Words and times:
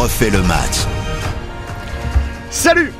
refait 0.00 0.30
le 0.30 0.40
match. 0.42 0.86
Salut 2.50 2.90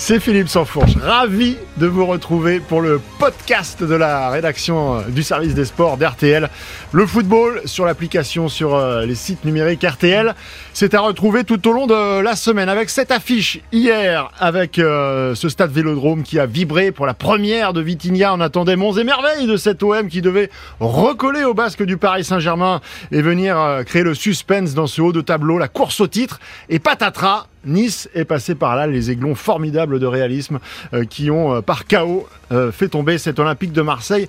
c'est 0.00 0.18
Philippe 0.18 0.48
Sansfourche, 0.48 0.96
ravi 0.96 1.58
de 1.76 1.86
vous 1.86 2.06
retrouver 2.06 2.58
pour 2.58 2.80
le 2.80 3.02
podcast 3.18 3.84
de 3.84 3.94
la 3.94 4.30
rédaction 4.30 4.96
euh, 4.96 5.02
du 5.02 5.22
service 5.22 5.52
des 5.52 5.66
sports 5.66 5.98
d'RTL. 5.98 6.48
Le 6.92 7.06
football 7.06 7.60
sur 7.66 7.84
l'application, 7.84 8.48
sur 8.48 8.74
euh, 8.74 9.04
les 9.04 9.14
sites 9.14 9.44
numériques 9.44 9.84
RTL, 9.84 10.34
c'est 10.72 10.94
à 10.94 11.00
retrouver 11.00 11.44
tout 11.44 11.68
au 11.68 11.72
long 11.72 11.86
de 11.86 12.20
la 12.22 12.34
semaine 12.34 12.70
avec 12.70 12.88
cette 12.88 13.10
affiche 13.10 13.60
hier 13.72 14.30
avec 14.40 14.78
euh, 14.78 15.34
ce 15.34 15.50
stade 15.50 15.70
Vélodrome 15.70 16.22
qui 16.22 16.38
a 16.38 16.46
vibré 16.46 16.92
pour 16.92 17.04
la 17.04 17.14
première 17.14 17.74
de 17.74 17.82
Vitinha. 17.82 18.32
On 18.32 18.40
attendait 18.40 18.76
monts 18.76 18.94
et 18.94 19.04
merveilles 19.04 19.46
de 19.46 19.58
cet 19.58 19.82
OM 19.82 20.08
qui 20.08 20.22
devait 20.22 20.48
recoller 20.80 21.44
au 21.44 21.52
basque 21.52 21.82
du 21.82 21.98
Paris 21.98 22.24
Saint-Germain 22.24 22.80
et 23.12 23.20
venir 23.20 23.82
créer 23.84 24.02
le 24.02 24.14
suspense 24.14 24.72
dans 24.72 24.86
ce 24.86 25.02
haut 25.02 25.12
de 25.12 25.20
tableau, 25.20 25.58
la 25.58 25.68
course 25.68 26.00
au 26.00 26.06
titre 26.06 26.40
et 26.70 26.78
patatras 26.78 27.49
Nice 27.64 28.08
est 28.14 28.24
passé 28.24 28.54
par 28.54 28.76
là, 28.76 28.86
les 28.86 29.10
aiglons 29.10 29.34
formidables 29.34 29.98
de 29.98 30.06
réalisme 30.06 30.60
euh, 30.94 31.04
qui 31.04 31.30
ont 31.30 31.54
euh, 31.54 31.60
par 31.60 31.86
chaos 31.86 32.26
euh, 32.52 32.72
fait 32.72 32.88
tomber 32.88 33.18
cet 33.18 33.38
Olympique 33.38 33.72
de 33.72 33.82
Marseille. 33.82 34.28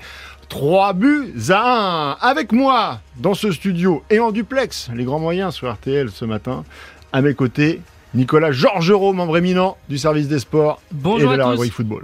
3 0.50 0.94
buts 0.94 1.34
à 1.50 2.18
1. 2.22 2.30
Avec 2.30 2.52
moi, 2.52 3.00
dans 3.18 3.34
ce 3.34 3.52
studio 3.52 4.04
et 4.10 4.20
en 4.20 4.32
duplex, 4.32 4.90
les 4.94 5.06
grands 5.06 5.20
moyens 5.20 5.54
sur 5.54 5.72
RTL 5.72 6.10
ce 6.10 6.26
matin, 6.26 6.66
à 7.14 7.22
mes 7.22 7.34
côtés, 7.34 7.80
Nicolas 8.14 8.52
Georgerot, 8.52 9.14
membre 9.14 9.38
éminent 9.38 9.78
du 9.88 9.98
service 9.98 10.28
des 10.28 10.40
sports 10.40 10.82
et 10.92 11.22
de 11.22 11.36
la 11.36 11.48
rubrique 11.48 11.72
football. 11.72 12.04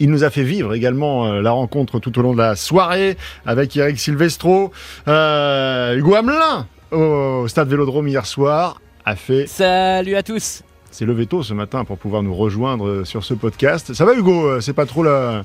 Il 0.00 0.10
nous 0.10 0.24
a 0.24 0.30
fait 0.30 0.44
vivre 0.44 0.72
également 0.72 1.30
la 1.34 1.50
rencontre 1.50 1.98
tout 1.98 2.18
au 2.18 2.22
long 2.22 2.32
de 2.32 2.38
la 2.38 2.56
soirée 2.56 3.18
avec 3.44 3.76
Eric 3.76 3.98
Silvestro, 3.98 4.72
Hugo 5.06 6.14
Hamelin 6.14 6.66
au 6.90 7.48
stade 7.48 7.68
Vélodrome 7.68 8.08
hier 8.08 8.24
soir 8.24 8.78
fait. 9.14 9.46
Salut 9.46 10.16
à 10.16 10.24
tous. 10.24 10.62
C'est 10.90 11.04
levé 11.04 11.26
tôt 11.26 11.42
ce 11.42 11.54
matin 11.54 11.84
pour 11.84 11.98
pouvoir 11.98 12.22
nous 12.22 12.34
rejoindre 12.34 13.04
sur 13.04 13.22
ce 13.22 13.34
podcast. 13.34 13.94
Ça 13.94 14.04
va 14.04 14.14
Hugo 14.14 14.60
C'est 14.60 14.72
pas 14.72 14.86
trop 14.86 15.04
la. 15.04 15.44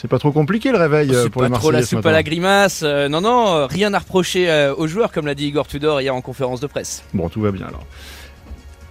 C'est 0.00 0.08
pas 0.08 0.18
trop 0.18 0.32
compliqué 0.32 0.72
le 0.72 0.78
réveil 0.78 1.14
euh, 1.14 1.28
pour 1.28 1.42
pas 1.42 1.48
les 1.48 1.54
trop 1.54 1.70
la 1.70 1.82
soupe 1.82 2.06
à 2.06 2.10
la 2.10 2.22
grimace. 2.22 2.80
Euh, 2.82 3.10
non, 3.10 3.20
non, 3.20 3.66
rien 3.66 3.92
à 3.92 3.98
reprocher 3.98 4.50
euh, 4.50 4.74
aux 4.74 4.86
joueurs, 4.86 5.12
comme 5.12 5.26
l'a 5.26 5.34
dit 5.34 5.48
Igor 5.48 5.66
Tudor 5.66 6.00
hier 6.00 6.14
en 6.14 6.22
conférence 6.22 6.58
de 6.58 6.66
presse. 6.66 7.04
Bon, 7.12 7.28
tout 7.28 7.42
va 7.42 7.50
bien 7.50 7.66
alors. 7.66 7.84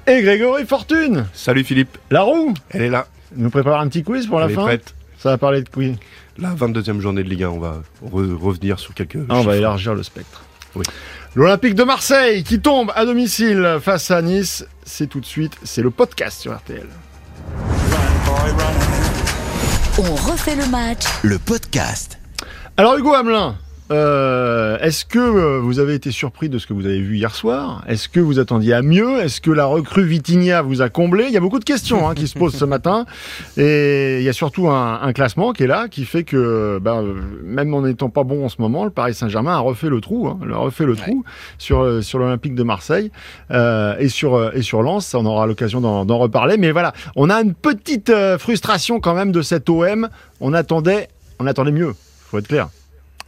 Et 0.05 0.21
Grégory 0.21 0.67
Fortune 0.67 1.25
Salut 1.33 1.63
Philippe. 1.63 1.97
La 2.11 2.21
roue 2.21 2.53
Elle 2.69 2.83
est 2.83 2.89
là. 2.89 3.07
Nous 3.35 3.49
prépare 3.49 3.79
un 3.79 3.87
petit 3.87 4.03
quiz 4.03 4.27
pour 4.27 4.39
la 4.39 4.49
fin. 4.49 4.61
Est 4.61 4.65
prête. 4.65 4.93
Ça 5.17 5.29
va 5.29 5.39
parler 5.39 5.63
de 5.63 5.69
qui? 5.69 5.97
La 6.37 6.53
22e 6.53 6.99
journée 6.99 7.23
de 7.23 7.29
Ligue 7.29 7.43
1, 7.43 7.49
on 7.49 7.59
va 7.59 7.81
revenir 8.03 8.77
sur 8.77 8.93
quelques. 8.93 9.17
Ah, 9.29 9.37
on 9.37 9.41
va 9.41 9.57
élargir 9.57 9.95
le 9.95 10.03
spectre. 10.03 10.43
Oui. 10.75 10.83
L'Olympique 11.35 11.75
de 11.75 11.83
Marseille 11.83 12.43
qui 12.43 12.59
tombe 12.59 12.91
à 12.95 13.05
domicile 13.05 13.77
face 13.81 14.11
à 14.11 14.21
Nice, 14.21 14.65
c'est 14.83 15.07
tout 15.07 15.19
de 15.19 15.25
suite, 15.25 15.53
c'est 15.63 15.81
le 15.81 15.91
podcast 15.91 16.41
sur 16.41 16.55
RTL. 16.55 16.87
On 19.99 20.15
refait 20.15 20.55
le 20.55 20.65
match. 20.67 21.03
Le 21.23 21.37
podcast. 21.37 22.17
Alors 22.77 22.97
Hugo 22.97 23.13
Hamelin, 23.13 23.57
euh, 23.91 24.77
est-ce 24.79 25.03
que 25.03 25.17
euh, 25.17 25.59
vous 25.59 25.79
avez 25.79 25.95
été 25.95 26.11
surpris 26.11 26.47
de 26.47 26.59
ce 26.59 26.67
que 26.67 26.73
vous 26.73 26.85
avez 26.85 27.01
vu 27.01 27.17
hier 27.17 27.33
soir? 27.33 27.83
Est-ce 27.87 28.07
que 28.07 28.19
vous 28.19 28.37
attendiez 28.37 28.73
à 28.73 28.81
mieux? 28.83 29.19
Est-ce 29.19 29.41
que 29.41 29.49
la 29.49 29.65
recrue 29.65 30.05
Vitinha 30.05 30.61
vous 30.61 30.81
a 30.81 30.89
comblé? 30.89 31.25
Il 31.25 31.31
y 31.31 31.37
a 31.37 31.39
beaucoup 31.39 31.59
de 31.59 31.65
questions 31.65 32.07
hein, 32.07 32.13
qui 32.13 32.27
se 32.27 32.37
posent 32.37 32.55
ce 32.55 32.65
matin. 32.65 33.05
Et 33.57 34.17
il 34.19 34.23
y 34.23 34.29
a 34.29 34.33
surtout 34.33 34.69
un, 34.69 35.11
classement 35.13 35.53
qui 35.53 35.63
est 35.63 35.67
là, 35.67 35.87
qui 35.87 36.05
fait 36.05 36.23
que 36.23 36.79
ben, 36.79 37.03
même 37.43 37.73
en 37.73 37.81
n'étant 37.81 38.09
pas 38.09 38.23
bon 38.23 38.45
en 38.45 38.49
ce 38.49 38.61
moment, 38.61 38.85
le 38.85 38.91
Paris 38.91 39.15
Saint-Germain 39.15 39.55
a 39.55 39.59
refait 39.59 39.89
le 39.89 40.01
trou, 40.01 40.27
hein, 40.27 40.39
a 40.53 40.57
refait 40.57 40.85
le 40.85 40.95
trou 40.95 41.23
sur, 41.57 41.81
euh, 41.81 42.01
sur 42.01 42.19
l'Olympique 42.19 42.53
de 42.53 42.63
Marseille 42.63 43.11
et, 43.51 44.09
sur, 44.09 44.55
et 44.55 44.61
sur 44.61 44.83
Lens. 44.83 45.15
On 45.15 45.25
aura 45.25 45.47
l'occasion 45.47 45.81
d'en 45.81 46.17
reparler. 46.17 46.57
Mais 46.57 46.71
voilà, 46.71 46.93
on 47.15 47.29
a 47.29 47.41
une 47.41 47.55
petite 47.55 48.11
frustration 48.37 48.99
quand 48.99 49.15
même 49.15 49.31
de 49.31 49.41
cet 49.41 49.69
OM. 49.69 50.09
On 50.41 50.53
attendait, 50.53 51.07
on 51.39 51.47
attendait 51.47 51.71
mieux, 51.71 51.95
faut 52.29 52.37
être 52.37 52.47
clair 52.47 52.69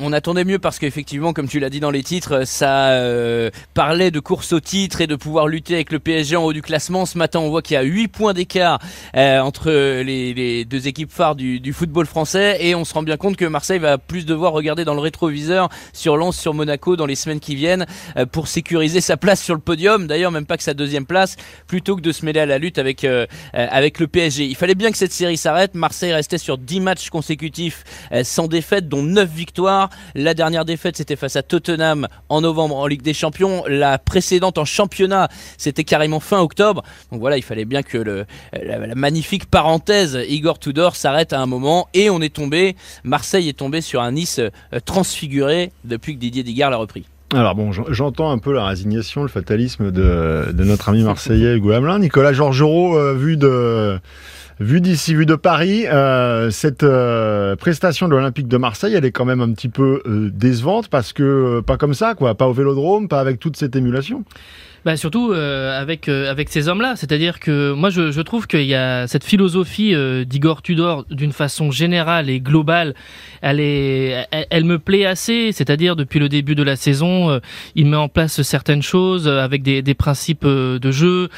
on 0.02 0.14
attendait 0.14 0.44
mieux 0.44 0.60
parce 0.60 0.80
qu'effectivement, 0.80 1.32
comme 1.32 1.48
tu 1.48 1.60
l'as 1.60 1.70
dit 1.70 1.80
dans 1.80 1.92
les 1.92 2.02
titres, 2.02 2.46
ça 2.46 2.90
euh, 2.90 3.52
parlait 3.74 4.10
de 4.10 4.20
course 4.20 4.52
au 4.54 4.60
titre 4.60 5.02
et 5.02 5.08
de 5.08 5.16
pouvoir 5.16 5.48
lutter 5.48 5.76
avec 5.76 5.92
le 5.92 6.00
PSG 6.00 6.36
en 6.36 6.44
haut 6.44 6.54
du 6.54 6.62
classement. 6.62 7.06
Ce 7.06 7.18
matin, 7.18 7.40
on 7.40 7.50
voit 7.50 7.62
qu'il 7.62 7.76
y 7.76 7.78
a 7.78 7.84
8 7.84 8.08
points 8.08 8.34
d'écart 8.34 8.80
euh, 9.16 9.40
entre 9.40 9.70
les, 9.70 10.66
deux 10.66 10.88
équipes 10.88 11.12
phares 11.12 11.36
du, 11.36 11.74
football 11.74 12.06
français 12.06 12.58
et 12.60 12.76
on 12.76 12.84
se 12.84 12.94
rend 12.94 13.04
bien 13.04 13.18
compte 13.18 13.38
que 13.38 13.46
Marseille 13.46 13.80
va 13.80 13.98
plus 13.98 14.26
devoir 14.26 14.54
regarder 14.54 14.86
dans 14.86 14.94
le 14.94 15.00
rétroviseur 15.00 15.70
sur 15.94 16.18
Lens, 16.18 16.38
sur 16.38 16.54
Monaco 16.54 16.96
dans 16.96 17.06
les 17.06 17.16
semaines 17.16 17.40
qui 17.40 17.56
viennent 17.56 17.86
euh, 18.18 18.26
pour 18.26 18.48
sécuriser 18.48 19.02
sa 19.02 19.18
place 19.18 19.42
sur 19.42 19.54
le 19.54 19.62
podium. 19.62 20.08
D'ailleurs, 20.08 20.32
même 20.32 20.46
pas 20.46 20.58
que 20.58 20.64
sa 20.64 20.74
deuxième 20.74 21.06
place, 21.06 21.36
plutôt 21.68 21.96
que 21.96 22.02
de 22.02 22.12
se 22.12 22.26
mêler 22.26 22.40
à 22.40 22.46
la 22.46 22.58
lutte 22.58 22.80
avec, 22.80 23.06
avec 23.54 24.00
le 24.00 24.08
PSG. 24.08 24.46
Il 24.46 24.56
fallait 24.56 24.76
bien 24.76 24.92
que 24.92 24.98
cette 24.98 25.14
série 25.14 25.38
s'arrête. 25.38 25.76
Marseille 25.76 26.14
restait 26.14 26.38
sur 26.38 26.58
10 26.58 26.80
matchs 26.80 27.10
consécutifs 27.10 27.84
sans 28.24 28.48
défaite, 28.48 28.90
dont 28.90 29.04
9 29.04 29.30
victoires. 29.30 29.91
La 30.16 30.34
dernière 30.34 30.66
défaite, 30.66 30.98
c'était 30.98 31.16
face 31.16 31.36
à 31.36 31.44
Tottenham 31.44 32.08
en 32.30 32.42
novembre 32.42 32.76
en 32.76 32.88
Ligue 32.88 33.02
des 33.02 33.14
Champions. 33.14 33.64
La 33.68 33.98
précédente 33.98 34.58
en 34.58 34.66
championnat, 34.66 35.30
c'était 35.58 35.84
carrément 35.84 36.20
fin 36.20 36.40
octobre. 36.40 36.84
Donc 37.12 37.20
voilà, 37.20 37.38
il 37.38 37.44
fallait 37.44 37.66
bien 37.66 37.84
que 37.84 38.26
la, 38.54 38.96
magnifique 38.96 39.46
parenthèse 39.46 40.20
Igor 40.28 40.60
Tudor 40.60 40.96
s'arrête 40.96 41.34
à 41.34 41.40
un 41.40 41.46
moment. 41.46 41.88
Et 41.94 42.10
on 42.10 42.22
est 42.22 42.34
tombé, 42.34 42.76
Marseille 43.04 43.50
est 43.50 43.58
tombé 43.58 43.82
sur 43.82 44.02
un 44.02 44.12
Nice 44.12 44.40
euh, 44.40 44.80
transfiguré 44.86 45.72
depuis 45.84 46.16
que 46.16 46.20
Didier 46.20 46.44
Digard 46.44 46.70
l'a 46.70 46.78
repris. 46.78 47.06
Alors 47.34 47.56
bon, 47.56 47.72
j'entends 47.72 48.30
un 48.32 48.40
peu 48.40 48.54
la 48.54 48.66
résignation, 48.66 49.22
le 49.22 49.30
fatalisme 49.30 49.92
de, 49.92 50.52
notre 50.64 50.90
ami 50.90 51.04
marseillais 51.04 51.56
Hugo. 51.56 51.72
Nicolas 51.98 52.34
Georgerot, 52.34 52.98
euh, 52.98 53.14
vu 53.14 53.38
de 53.38 54.00
Vu 54.62 54.80
d'ici, 54.80 55.16
vu 55.16 55.26
de 55.26 55.34
Paris, 55.34 55.88
euh, 55.88 56.52
cette 56.52 56.84
euh, 56.84 57.56
prestation 57.56 58.08
de 58.08 58.12
l'Olympique 58.12 58.48
de 58.48 58.58
Marseille, 58.58 58.94
elle 58.94 59.06
est 59.06 59.12
quand 59.12 59.26
même 59.26 59.42
un 59.42 59.52
petit 59.54 59.70
peu 59.70 60.04
euh, 60.06 60.30
décevante 60.32 60.88
parce 60.88 61.14
que 61.14 61.62
pas 61.62 61.78
comme 61.78 61.96
ça, 61.96 62.14
quoi, 62.14 62.36
pas 62.36 62.48
au 62.48 62.54
Vélodrome, 62.54 63.08
pas 63.08 63.20
avec 63.20 63.40
toute 63.40 63.58
cette 63.58 63.76
émulation. 63.76 64.24
Bah 64.84 64.98
surtout 64.98 65.32
euh, 65.32 65.80
avec 65.80 66.10
euh, 66.10 66.32
avec 66.32 66.50
ces 66.50 66.68
hommes-là, 66.68 66.96
c'est-à-dire 66.96 67.40
que 67.40 67.72
moi 67.72 67.92
je, 67.92 68.10
je 68.10 68.22
trouve 68.22 68.48
qu'il 68.48 68.64
y 68.64 68.74
a 68.74 69.06
cette 69.06 69.24
philosophie 69.24 69.94
euh, 69.94 70.26
d'Igor 70.26 70.64
Tudor 70.64 71.06
d'une 71.12 71.34
façon 71.34 71.70
générale 71.70 72.32
et 72.32 72.40
globale, 72.40 72.96
elle 73.44 73.60
est 73.60 74.26
elle, 74.32 74.64
me 74.64 74.80
plaît 74.80 75.06
assez, 75.06 75.52
c'est-à-dire 75.52 75.96
depuis 75.96 76.18
le 76.18 76.30
début 76.30 76.56
de 76.56 76.64
la 76.64 76.76
saison, 76.76 77.40
il 77.76 77.86
met 77.86 77.98
en 77.98 78.08
place 78.08 78.42
certaines 78.42 78.82
choses 78.82 79.28
avec 79.28 79.62
des, 79.62 79.84
des 79.84 79.94
principes 79.94 80.46
de 80.46 80.92
jeu, 80.92 81.30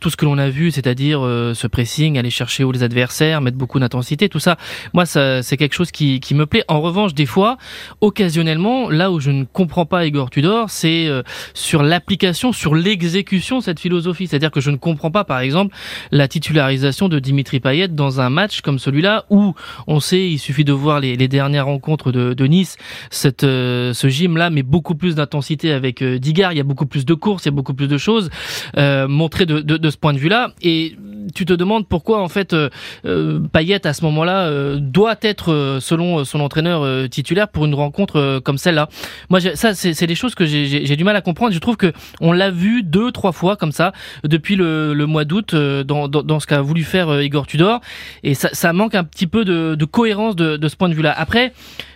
tout 0.00 0.10
ce 0.10 0.16
que 0.16 0.24
l'on 0.24 0.38
a 0.38 0.48
vu, 0.48 0.70
c'est-à-dire 0.70 1.20
ce 1.20 1.66
pressing, 1.66 2.18
aller 2.18 2.30
chercher 2.30 2.64
où 2.64 2.72
les 2.72 2.82
adversaires, 2.82 3.40
mettre 3.40 3.56
beaucoup 3.56 3.78
d'intensité, 3.80 4.28
tout 4.28 4.38
ça. 4.38 4.56
Moi 4.92 5.06
ça 5.06 5.42
c'est 5.42 5.56
quelque 5.56 5.74
chose 5.74 5.90
qui 5.90 6.20
qui 6.20 6.34
me 6.34 6.46
plaît. 6.46 6.64
En 6.68 6.80
revanche, 6.80 7.14
des 7.14 7.26
fois, 7.26 7.56
occasionnellement, 8.00 8.90
là 8.90 9.10
où 9.10 9.20
je 9.20 9.30
ne 9.30 9.44
comprends 9.44 9.86
pas 9.86 10.06
Igor 10.06 10.30
Tudor, 10.30 10.70
c'est 10.70 11.08
sur 11.54 11.82
l'application 11.82 12.52
sur 12.52 12.74
l'exécution 12.84 13.58
de 13.58 13.64
cette 13.64 13.80
philosophie. 13.80 14.26
C'est-à-dire 14.26 14.50
que 14.50 14.60
je 14.60 14.70
ne 14.70 14.76
comprends 14.76 15.10
pas, 15.10 15.24
par 15.24 15.40
exemple, 15.40 15.74
la 16.12 16.28
titularisation 16.28 17.08
de 17.08 17.18
Dimitri 17.18 17.60
Payet 17.60 17.88
dans 17.88 18.20
un 18.20 18.30
match 18.30 18.60
comme 18.60 18.78
celui-là 18.78 19.24
où 19.30 19.54
on 19.86 20.00
sait, 20.00 20.30
il 20.30 20.38
suffit 20.38 20.64
de 20.64 20.72
voir 20.72 21.00
les, 21.00 21.16
dernières 21.28 21.66
rencontres 21.66 22.12
de, 22.12 22.44
Nice, 22.44 22.76
cette, 23.10 23.44
euh, 23.44 23.94
ce 23.94 24.08
gym-là 24.08 24.50
met 24.50 24.62
beaucoup 24.62 24.94
plus 24.94 25.14
d'intensité 25.14 25.72
avec 25.72 26.02
euh, 26.02 26.18
il 26.22 26.38
y 26.38 26.60
a 26.60 26.64
beaucoup 26.64 26.86
plus 26.86 27.04
de 27.04 27.14
courses, 27.14 27.44
il 27.44 27.48
y 27.48 27.48
a 27.48 27.52
beaucoup 27.52 27.74
plus 27.74 27.88
de 27.88 27.98
choses 27.98 28.30
euh, 28.76 29.08
montrées 29.08 29.46
de, 29.46 29.60
de, 29.60 29.90
ce 29.90 29.96
point 29.96 30.12
de 30.12 30.18
vue-là. 30.18 30.52
Et 30.62 30.96
tu 31.34 31.46
te 31.46 31.52
demandes 31.52 31.88
pourquoi 31.88 32.22
en 32.22 32.28
fait 32.28 32.52
euh, 32.52 32.68
euh 33.06 33.40
Payet 33.52 33.86
à 33.86 33.92
ce 33.92 34.04
moment-là 34.04 34.76
doit 34.78 35.16
être 35.22 35.78
selon 35.80 36.24
son 36.24 36.40
entraîneur 36.40 37.08
titulaire 37.08 37.48
pour 37.48 37.64
une 37.64 37.74
rencontre 37.74 38.40
comme 38.44 38.58
celle-là. 38.58 38.88
Moi 39.30 39.40
ça 39.40 39.74
c'est 39.74 40.06
des 40.06 40.14
choses 40.14 40.34
que 40.34 40.44
j'ai 40.44 40.96
du 40.96 41.04
mal 41.04 41.16
à 41.16 41.20
comprendre. 41.20 41.52
Je 41.52 41.58
trouve 41.58 41.76
que 41.76 41.92
on 42.20 42.32
l'a 42.32 42.50
vu 42.50 42.73
deux 42.82 43.12
trois 43.12 43.32
fois 43.32 43.56
comme 43.56 43.72
ça 43.72 43.92
depuis 44.24 44.56
le, 44.56 44.94
mois 45.06 45.24
d'août 45.24 45.54
dans, 45.54 46.08
dans, 46.08 46.40
ce 46.40 46.46
qu'a 46.46 46.60
voulu 46.60 46.82
faire 46.82 47.20
Igor 47.20 47.46
Tudor 47.46 47.80
et 48.22 48.34
ça, 48.34 48.72
manque 48.72 48.94
un 48.94 49.04
petit 49.04 49.26
peu 49.26 49.44
de, 49.44 49.84
cohérence 49.84 50.36
de, 50.36 50.56
de, 50.56 50.68
ce 50.68 50.76
point 50.76 50.88
de 50.88 50.94
vue-là. 50.94 51.14
Après 51.16 51.52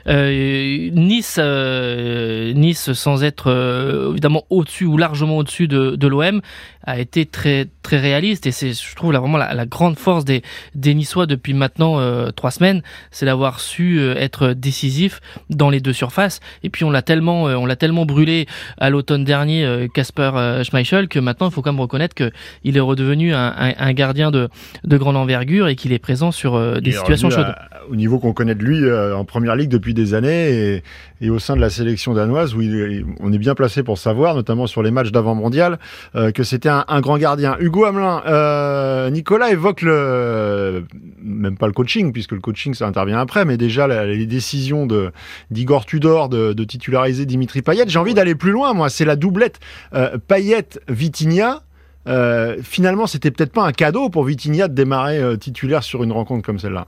Nice 0.09 1.39
Nice 1.39 2.93
sans 2.93 3.25
être 3.25 4.11
évidemment 4.11 4.45
au-dessus 4.51 4.87
ou 4.87 4.97
largement 4.97 5.39
au-dessus 5.39 5.69
de, 5.69 5.97
de 5.97 6.07
l'OM 6.07 6.41
a 6.89 6.99
été 6.99 7.27
très 7.27 7.67
très 7.83 7.99
réaliste 7.99 8.47
et 8.47 8.51
c'est 8.51 8.73
je 8.73 8.97
trouve 8.97 9.13
là 9.13 9.21
vraiment 9.21 9.37
la, 9.37 9.67
grande 9.67 9.99
force 9.99 10.25
des 10.25 10.43
des 10.75 10.95
Niçois 10.95 11.27
depuis 11.27 11.53
maintenant 11.53 12.01
euh, 12.01 12.31
trois 12.31 12.51
semaines, 12.51 12.83
c'est 13.11 13.27
d'avoir 13.27 13.61
su 13.61 13.99
euh, 13.99 14.15
être 14.17 14.53
décisif 14.53 15.21
dans 15.51 15.71
les 15.71 15.81
deux 15.81 15.93
surfaces 15.93 16.41
et 16.63 16.71
puis 16.71 16.85
on 16.85 16.91
l'a 16.91 17.03
tellement 17.03 17.49
euh, 17.49 17.57
on 17.57 17.67
l'a 17.67 17.77
tellement 17.77 18.07
brûlé 18.07 18.47
à 18.79 18.89
l'automne 18.91 19.25
dernier 19.25 19.89
Casper 19.93 20.63
Schmeichel 20.65 21.09
que 21.09 21.19
maintenant 21.19 21.49
il 21.49 21.53
faut 21.53 21.63
quand 21.63 21.73
même 21.73 21.81
reconnaître 21.81 22.15
que 22.15 22.31
il 22.65 22.77
est 22.77 22.81
redevenu 22.81 23.35
un, 23.35 23.55
un, 23.57 23.93
gardien 23.93 24.31
de 24.31 24.49
de 24.85 24.97
grande 24.97 25.17
envergure 25.17 25.69
et 25.69 25.77
qu'il 25.77 25.93
est 25.93 25.99
présent 25.99 26.33
sur 26.33 26.81
des 26.81 26.93
situations 26.93 27.31
chaudes. 27.31 27.55
Au 27.91 27.97
niveau 27.97 28.19
qu'on 28.19 28.33
connaît 28.33 28.55
de 28.55 28.65
lui 28.65 28.85
euh, 28.85 29.17
en 29.17 29.25
première 29.25 29.57
ligue 29.57 29.71
depuis 29.71 29.95
des 29.95 30.15
années 30.15 30.83
et, 31.21 31.31
au 31.31 31.39
sein 31.39 31.57
de 31.57 31.61
la 31.61 31.71
sélection 31.71 32.15
danoise 32.15 32.55
où 32.55 32.61
on 33.21 33.33
est 33.33 33.39
bien 33.39 33.55
placé 33.55 33.83
pour 33.83 33.99
savoir, 33.99 34.35
notamment 34.35 34.67
sur 34.67 34.83
les 34.83 34.91
matchs 34.91 35.11
d'avant 35.11 35.35
mondial, 35.35 35.79
euh, 36.15 36.31
que 36.31 36.43
c'était 36.43 36.69
un, 36.69 37.01
grand 37.01 37.19
gardien. 37.19 37.57
Hugo 37.61 37.85
Hamelin, 37.85 38.23
euh, 38.27 39.11
Nicolas 39.11 39.51
évoque 39.51 39.83
le 39.83 40.85
même 41.23 41.57
pas 41.57 41.67
le 41.67 41.73
coaching 41.73 42.13
puisque 42.13 42.33
le 42.33 42.41
coaching 42.41 42.75
ça 42.75 42.87
intervient 42.87 43.19
après, 43.19 43.45
mais 43.45 43.57
déjà 43.57 43.87
les 44.05 44.27
décisions 44.27 44.87
d'Igor 45.51 45.87
Tudor 45.87 46.29
de, 46.29 46.65
titulariser 46.65 47.27
Dimitri 47.27 47.63
Payet. 47.63 47.85
J'ai 47.89 47.99
envie 47.99 48.15
d'aller 48.15 48.35
plus 48.35 48.53
loin, 48.53 48.75
moi. 48.75 48.89
C'est 48.89 49.05
la 49.05 49.17
doublette 49.17 49.59
Payet-Vitinha. 50.29 51.63
finalement, 52.63 53.07
c'était 53.07 53.31
peut-être 53.31 53.53
pas 53.53 53.65
un 53.65 53.73
cadeau 53.73 54.09
pour 54.09 54.25
Vitinha 54.25 54.69
de 54.69 54.75
démarrer 54.75 55.39
titulaire 55.39 55.83
sur 55.83 56.05
une 56.05 56.13
rencontre 56.13 56.45
comme 56.45 56.59
celle-là. 56.59 56.87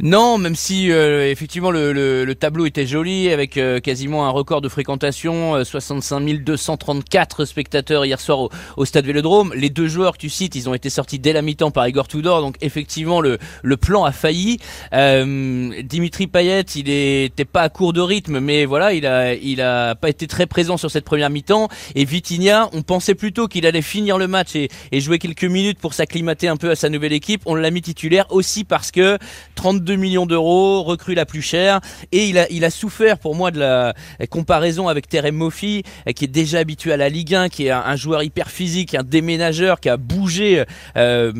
Non, 0.00 0.38
même 0.38 0.56
si 0.56 0.90
euh, 0.90 1.30
effectivement 1.30 1.70
le, 1.70 1.92
le, 1.92 2.24
le, 2.24 2.34
tableau 2.34 2.66
était 2.66 2.86
joli 2.86 3.30
avec 3.30 3.56
euh, 3.56 3.78
quasiment 3.78 4.26
un 4.26 4.30
record 4.30 4.60
de 4.60 4.68
fréquentation, 4.68 5.62
65 5.64 6.28
euh, 6.28 6.38
234 6.38 7.44
spectateurs 7.44 8.04
hier 8.04 8.20
soir 8.20 8.40
au, 8.40 8.50
au, 8.76 8.84
Stade 8.84 9.06
Vélodrome. 9.06 9.52
Les 9.54 9.70
deux 9.70 9.86
joueurs 9.86 10.14
que 10.14 10.18
tu 10.18 10.30
cites, 10.30 10.56
ils 10.56 10.68
ont 10.68 10.74
été 10.74 10.90
sortis 10.90 11.20
dès 11.20 11.32
la 11.32 11.42
mi-temps 11.42 11.70
par 11.70 11.86
Igor 11.86 12.08
Tudor, 12.08 12.40
donc 12.40 12.56
effectivement 12.60 13.20
le, 13.20 13.38
le 13.62 13.76
plan 13.76 14.04
a 14.04 14.12
failli. 14.12 14.58
Dimitri 14.92 16.26
Payet, 16.26 16.62
il 16.74 16.88
était 16.88 17.44
pas 17.44 17.62
à 17.62 17.68
court 17.68 17.92
de 17.92 18.00
rythme, 18.00 18.40
mais 18.40 18.64
voilà, 18.64 18.92
il 18.94 19.06
a 19.06 19.34
il 19.34 19.60
a 19.60 19.94
pas 19.94 20.08
été 20.08 20.26
très 20.26 20.46
présent 20.46 20.76
sur 20.76 20.90
cette 20.90 21.04
première 21.04 21.30
mi-temps. 21.30 21.68
Et 21.94 22.04
Vitinha, 22.04 22.68
on 22.72 22.82
pensait 22.82 23.14
plutôt 23.14 23.46
qu'il 23.46 23.64
allait 23.66 23.82
finir 23.82 24.18
le 24.18 24.26
match 24.26 24.56
et, 24.56 24.68
et 24.90 25.00
jouer 25.00 25.18
quelques 25.18 25.44
minutes 25.44 25.78
pour 25.78 25.94
s'acclimater 25.94 26.48
un 26.48 26.56
peu 26.56 26.70
à 26.70 26.74
sa 26.74 26.88
nouvelle 26.88 27.12
équipe. 27.12 27.42
On 27.46 27.54
l'a 27.54 27.70
mis 27.70 27.82
titulaire 27.82 28.26
aussi 28.30 28.64
parce 28.64 28.90
que 28.90 29.18
32 29.54 29.83
2 29.84 29.96
millions 29.96 30.26
d'euros, 30.26 30.82
recrue 30.82 31.14
la 31.14 31.26
plus 31.26 31.42
chère, 31.42 31.80
et 32.12 32.26
il 32.26 32.38
a, 32.38 32.50
il 32.50 32.64
a 32.64 32.70
souffert 32.70 33.18
pour 33.18 33.34
moi 33.34 33.50
de 33.50 33.58
la 33.58 33.94
comparaison 34.30 34.88
avec 34.88 35.08
Terem 35.08 35.36
Moffi, 35.36 35.82
qui 36.16 36.24
est 36.24 36.28
déjà 36.28 36.58
habitué 36.58 36.92
à 36.92 36.96
la 36.96 37.08
Ligue 37.08 37.34
1, 37.34 37.48
qui 37.48 37.66
est 37.66 37.70
un, 37.70 37.96
joueur 37.96 38.22
hyper 38.22 38.50
physique, 38.50 38.94
un 38.94 39.02
déménageur, 39.02 39.80
qui 39.80 39.88
a 39.88 39.96
bougé 39.96 40.64
euh, 40.96 41.32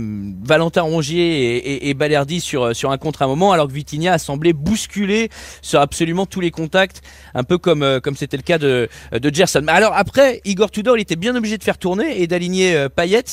Valentin 0.45 0.83
Rongier 0.83 1.57
et, 1.57 1.89
et, 1.89 1.95
Balerdi 1.95 2.41
sur, 2.41 2.75
sur 2.77 2.91
un 2.91 2.99
contre 2.99 3.23
un 3.23 3.27
moment, 3.27 3.53
alors 3.53 3.69
que 3.69 3.73
Vitinha 3.73 4.13
a 4.13 4.19
semblé 4.19 4.53
bousculer 4.53 5.31
sur 5.63 5.81
absolument 5.81 6.27
tous 6.27 6.41
les 6.41 6.51
contacts, 6.51 7.03
un 7.35 7.45
peu 7.45 7.59
comme 7.59 7.83
euh, 7.83 8.01
comme 8.01 8.17
c'était 8.17 8.37
le 8.37 8.43
cas 8.43 8.59
de, 8.59 8.89
de 9.13 9.35
Gerson. 9.35 9.65
Alors 9.69 9.93
après, 9.95 10.41
Igor 10.45 10.71
Tudor, 10.71 10.97
il 10.97 11.03
était 11.03 11.17
bien 11.17 11.35
obligé 11.37 11.59
de 11.59 11.65
faire 11.65 11.79
tourner 11.79 12.21
et 12.21 12.27
d'aligner 12.27 12.75
euh, 12.77 12.89
Payet, 12.89 13.25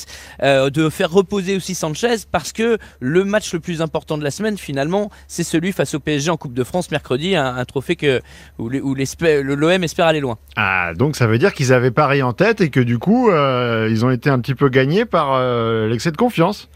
euh, 0.43 0.69
de 0.69 0.89
faire 0.89 1.11
reposer 1.11 1.55
aussi 1.55 1.75
Sanchez, 1.75 2.17
parce 2.31 2.51
que 2.51 2.77
le 2.99 3.23
match 3.23 3.53
le 3.53 3.59
plus 3.59 3.81
important 3.81 4.17
de 4.17 4.23
la 4.23 4.31
semaine, 4.31 4.57
finalement, 4.57 5.00
c'est 5.27 5.44
celui 5.44 5.71
face 5.71 5.94
au 5.94 6.00
PSG 6.00 6.30
en 6.30 6.38
Coupe 6.38 6.53
de 6.53 6.63
France 6.63 6.92
mercredi, 6.92 7.36
un, 7.36 7.63
trophée 7.65 7.95
que, 7.95 8.21
où 8.57 8.69
l'OM 8.69 9.83
espère 9.83 10.07
aller 10.07 10.19
loin. 10.19 10.38
Ah, 10.56 10.94
donc 10.95 11.15
ça 11.15 11.27
veut 11.27 11.38
dire 11.38 11.53
qu'ils 11.53 11.74
avaient 11.74 11.92
Paris 11.92 12.21
en 12.21 12.33
tête 12.33 12.62
et 12.62 12.69
que 12.69 12.80
du 12.80 12.98
coup, 12.98 13.30
euh, 13.30 13.88
ils 13.89 14.06
ont 14.06 14.12
été 14.12 14.30
un 14.30 14.39
petit 14.39 14.56
peu 14.56 14.69
gagnés 14.69 15.06
par 15.06 15.33
euh, 15.33 15.88
l'excès 15.88 16.12
de 16.12 16.18
confiance. 16.18 16.69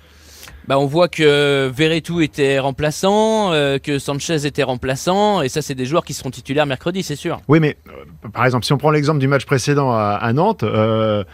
Bah, 0.67 0.79
on 0.79 0.87
voit 0.87 1.07
que 1.07 1.69
Verretou 1.69 2.21
était 2.21 2.57
remplaçant, 2.57 3.53
euh, 3.53 3.77
que 3.77 3.99
Sanchez 3.99 4.47
était 4.47 4.63
remplaçant, 4.63 5.43
et 5.43 5.49
ça, 5.49 5.61
c'est 5.61 5.75
des 5.75 5.85
joueurs 5.85 6.03
qui 6.03 6.13
seront 6.13 6.31
titulaires 6.31 6.65
mercredi, 6.65 7.03
c'est 7.03 7.15
sûr. 7.15 7.39
Oui, 7.47 7.59
mais 7.59 7.77
par 8.33 8.45
exemple, 8.45 8.65
si 8.65 8.73
on 8.73 8.77
prend 8.79 8.89
l'exemple 8.89 9.19
du 9.19 9.27
match 9.27 9.45
précédent 9.45 9.91
à, 9.91 10.33
Nantes, 10.33 10.63
un 10.63 11.25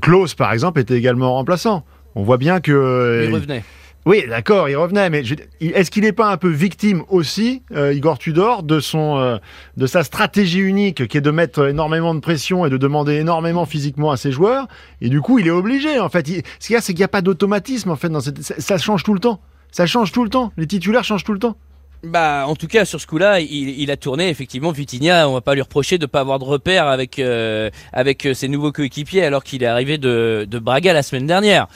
Klaus, 0.00 0.34
par 0.34 0.52
exemple, 0.52 0.80
était 0.80 0.96
également 0.96 1.34
remplaçant. 1.34 1.84
On 2.16 2.24
voit 2.24 2.38
bien 2.38 2.60
que. 2.60 3.26
Il 3.28 3.32
revenait. 3.32 3.62
Oui, 4.08 4.24
d'accord, 4.26 4.70
il 4.70 4.76
revenait, 4.76 5.10
mais 5.10 5.22
est-ce 5.60 5.90
qu'il 5.90 6.04
n'est 6.04 6.12
pas 6.12 6.32
un 6.32 6.38
peu 6.38 6.48
victime 6.48 7.02
aussi, 7.10 7.60
euh, 7.76 7.92
Igor 7.92 8.16
Tudor, 8.16 8.62
de 8.62 8.80
son, 8.80 9.18
euh, 9.18 9.36
de 9.76 9.86
sa 9.86 10.02
stratégie 10.02 10.60
unique, 10.60 11.06
qui 11.08 11.18
est 11.18 11.20
de 11.20 11.30
mettre 11.30 11.68
énormément 11.68 12.14
de 12.14 12.20
pression 12.20 12.64
et 12.64 12.70
de 12.70 12.78
demander 12.78 13.16
énormément 13.16 13.66
physiquement 13.66 14.10
à 14.10 14.16
ses 14.16 14.32
joueurs, 14.32 14.66
et 15.02 15.10
du 15.10 15.20
coup, 15.20 15.38
il 15.38 15.46
est 15.46 15.50
obligé, 15.50 16.00
en 16.00 16.08
fait. 16.08 16.26
ce 16.26 16.66
qu'il 16.66 16.72
y 16.72 16.76
a, 16.76 16.80
c'est 16.80 16.94
qu'il 16.94 17.00
n'y 17.00 17.04
a 17.04 17.08
pas 17.08 17.20
d'automatisme, 17.20 17.90
en 17.90 17.96
fait, 17.96 18.08
dans 18.08 18.20
ça 18.20 18.78
change 18.78 19.02
tout 19.02 19.12
le 19.12 19.20
temps. 19.20 19.42
Ça 19.72 19.84
change 19.84 20.10
tout 20.10 20.24
le 20.24 20.30
temps. 20.30 20.54
Les 20.56 20.66
titulaires 20.66 21.04
changent 21.04 21.24
tout 21.24 21.34
le 21.34 21.38
temps. 21.38 21.58
Bah, 22.04 22.44
en 22.46 22.54
tout 22.54 22.68
cas, 22.68 22.84
sur 22.84 23.00
ce 23.00 23.08
coup-là, 23.08 23.40
il, 23.40 23.90
a 23.90 23.96
tourné. 23.96 24.28
Effectivement, 24.28 24.70
Vitinha, 24.70 25.28
on 25.28 25.34
va 25.34 25.40
pas 25.40 25.54
lui 25.54 25.62
reprocher 25.62 25.98
de 25.98 26.06
pas 26.06 26.20
avoir 26.20 26.38
de 26.38 26.44
repère 26.44 26.86
avec 26.86 27.18
euh, 27.18 27.70
avec 27.92 28.24
euh, 28.24 28.34
ses 28.34 28.46
nouveaux 28.46 28.70
coéquipiers, 28.70 29.24
alors 29.24 29.42
qu'il 29.42 29.64
est 29.64 29.66
arrivé 29.66 29.98
de, 29.98 30.46
de 30.48 30.58
Braga 30.60 30.92
la 30.92 31.02
semaine 31.02 31.26
dernière. 31.26 31.66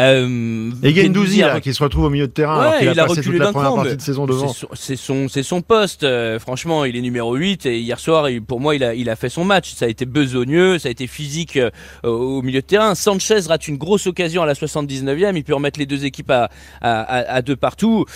Euh, 0.00 0.72
et 0.82 0.92
Gendouzi, 0.92 1.40
là, 1.40 1.60
qui 1.60 1.72
se 1.72 1.82
retrouve 1.82 2.06
au 2.06 2.10
milieu 2.10 2.26
de 2.26 2.32
terrain, 2.32 2.60
alors 2.60 2.82
il 2.82 2.88
a, 2.88 3.06
passé 3.06 3.22
toute 3.22 3.34
la 3.34 3.52
première 3.52 3.74
partie 3.74 3.96
de 3.96 4.02
saison 4.02 4.26
devant. 4.26 4.52
C'est 4.74 4.96
son, 4.96 5.28
c'est 5.28 5.44
son, 5.44 5.62
poste. 5.62 6.02
Euh, 6.02 6.40
franchement, 6.40 6.84
il 6.84 6.96
est 6.96 7.00
numéro 7.00 7.36
8 7.36 7.66
et 7.66 7.78
hier 7.78 8.00
soir, 8.00 8.26
pour 8.48 8.60
moi, 8.60 8.74
il 8.74 8.82
a, 8.82 8.94
il 8.94 9.08
a 9.08 9.14
fait 9.14 9.28
son 9.28 9.44
match. 9.44 9.74
Ça 9.74 9.84
a 9.84 9.88
été 9.88 10.06
besogneux, 10.06 10.80
ça 10.80 10.88
a 10.88 10.90
été 10.90 11.06
physique 11.06 11.56
au 12.02 12.42
milieu 12.42 12.62
de 12.62 12.66
terrain. 12.66 12.96
Sanchez 12.96 13.40
rate 13.46 13.68
une 13.68 13.76
grosse 13.76 14.08
occasion 14.08 14.42
à 14.42 14.46
la 14.46 14.54
79e. 14.54 15.36
Il 15.36 15.44
peut 15.44 15.54
remettre 15.54 15.78
les 15.78 15.86
deux 15.86 16.04
équipes 16.04 16.32
à, 16.32 16.50
à, 16.80 17.00
à, 17.00 17.34
à 17.34 17.42
deux 17.42 17.56
partout 17.56 18.06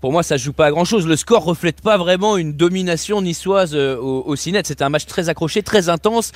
pour 0.00 0.12
moi, 0.12 0.22
ça 0.22 0.36
joue 0.36 0.52
pas 0.52 0.66
à 0.66 0.70
grand 0.70 0.84
chose. 0.84 1.06
Le 1.06 1.16
score 1.16 1.44
reflète 1.44 1.80
pas 1.82 1.98
vraiment 1.98 2.36
une 2.36 2.54
domination 2.54 3.20
niçoise 3.20 3.74
euh, 3.74 3.96
au, 3.96 4.22
au. 4.26 4.36
C'était 4.36 4.82
un 4.82 4.88
match 4.88 5.06
très 5.06 5.28
accroché, 5.28 5.62
très 5.62 5.88
intense. 5.88 6.32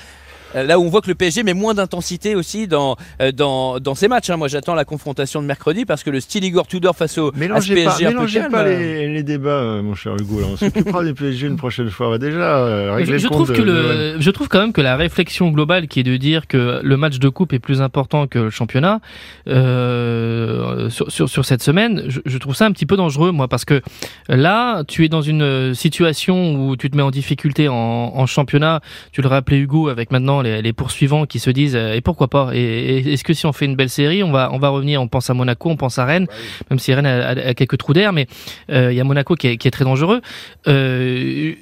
Euh, 0.54 0.62
là 0.62 0.78
où 0.78 0.84
on 0.84 0.88
voit 0.88 1.00
que 1.00 1.08
le 1.08 1.14
PSG 1.14 1.42
met 1.42 1.54
moins 1.54 1.74
d'intensité 1.74 2.34
aussi 2.34 2.66
dans, 2.66 2.96
euh, 3.20 3.32
dans, 3.32 3.78
dans 3.80 3.94
ses 3.94 4.08
matchs. 4.08 4.30
Hein. 4.30 4.36
Moi, 4.36 4.48
j'attends 4.48 4.74
la 4.74 4.84
confrontation 4.84 5.42
de 5.42 5.46
mercredi 5.46 5.84
parce 5.84 6.02
que 6.02 6.10
le 6.10 6.20
style 6.20 6.44
Igor 6.44 6.66
Tudor 6.66 6.96
face 6.96 7.18
au 7.18 7.32
mélangez 7.32 7.74
PSG 7.74 8.04
pas, 8.04 8.10
mélangez 8.10 8.40
pas 8.50 8.64
les, 8.64 9.08
les, 9.08 9.22
débats, 9.22 9.82
mon 9.82 9.94
cher 9.94 10.14
Hugo. 10.16 10.40
Là. 10.40 10.46
On 10.52 10.56
s'occupera 10.56 11.04
des 11.04 11.14
PSG 11.14 11.46
une 11.46 11.56
prochaine 11.56 11.90
fois. 11.90 12.10
Va 12.10 12.18
déjà 12.18 12.98
je, 13.04 13.18
je 13.18 13.28
trouve 13.28 13.52
que 13.52 13.62
le, 13.62 14.16
je 14.18 14.30
trouve 14.30 14.48
quand 14.48 14.60
même 14.60 14.72
que 14.72 14.80
la 14.80 14.96
réflexion 14.96 15.50
globale 15.50 15.88
qui 15.88 16.00
est 16.00 16.04
de 16.04 16.16
dire 16.16 16.46
que 16.46 16.80
le 16.82 16.96
match 16.96 17.18
de 17.18 17.28
coupe 17.28 17.52
est 17.52 17.58
plus 17.58 17.82
important 17.82 18.26
que 18.26 18.38
le 18.38 18.50
championnat 18.50 19.00
euh, 19.48 20.90
sur, 20.90 21.10
sur, 21.10 21.28
sur, 21.28 21.44
cette 21.44 21.62
semaine, 21.62 22.04
je, 22.08 22.20
je, 22.24 22.38
trouve 22.38 22.54
ça 22.54 22.66
un 22.66 22.72
petit 22.72 22.86
peu 22.86 22.96
dangereux, 22.96 23.32
moi, 23.32 23.48
parce 23.48 23.64
que 23.64 23.80
là, 24.28 24.84
tu 24.84 25.04
es 25.04 25.08
dans 25.08 25.22
une 25.22 25.74
situation 25.74 26.54
où 26.54 26.76
tu 26.76 26.90
te 26.90 26.96
mets 26.96 27.02
en 27.02 27.10
difficulté 27.10 27.68
en, 27.68 27.74
en 27.74 28.26
championnat. 28.26 28.80
Tu 29.12 29.22
le 29.22 29.28
rappelais 29.28 29.58
Hugo 29.58 29.88
avec 29.88 30.10
maintenant 30.10 30.42
les, 30.44 30.72
poursuivants 30.72 31.26
qui 31.26 31.38
se 31.38 31.50
disent 31.50 31.76
euh, 31.76 31.94
et 31.94 32.00
pourquoi 32.00 32.28
pas 32.28 32.50
et, 32.52 33.12
est-ce 33.12 33.24
que 33.24 33.32
si 33.32 33.46
on 33.46 33.52
fait 33.52 33.64
une 33.64 33.76
belle 33.76 33.88
série 33.88 34.22
on 34.22 34.32
va 34.32 34.50
on 34.52 34.58
va 34.58 34.68
revenir 34.68 35.00
on 35.00 35.08
pense 35.08 35.30
à 35.30 35.34
Monaco 35.34 35.70
on 35.70 35.76
pense 35.76 35.98
à 35.98 36.04
Rennes 36.04 36.26
bah 36.28 36.34
même 36.70 36.78
si 36.78 36.92
Rennes 36.92 37.06
a, 37.06 37.54
quelques 37.54 37.78
trous 37.78 37.92
d'air 37.92 38.12
mais 38.12 38.26
euh, 38.70 38.92
il 38.92 38.96
y 38.96 39.00
a 39.00 39.04
Monaco 39.04 39.34
qui 39.34 39.48
est, 39.48 39.56
qui 39.56 39.68
est 39.68 39.70
très 39.70 39.84
dangereux. 39.84 40.20
Euh, 40.68 41.54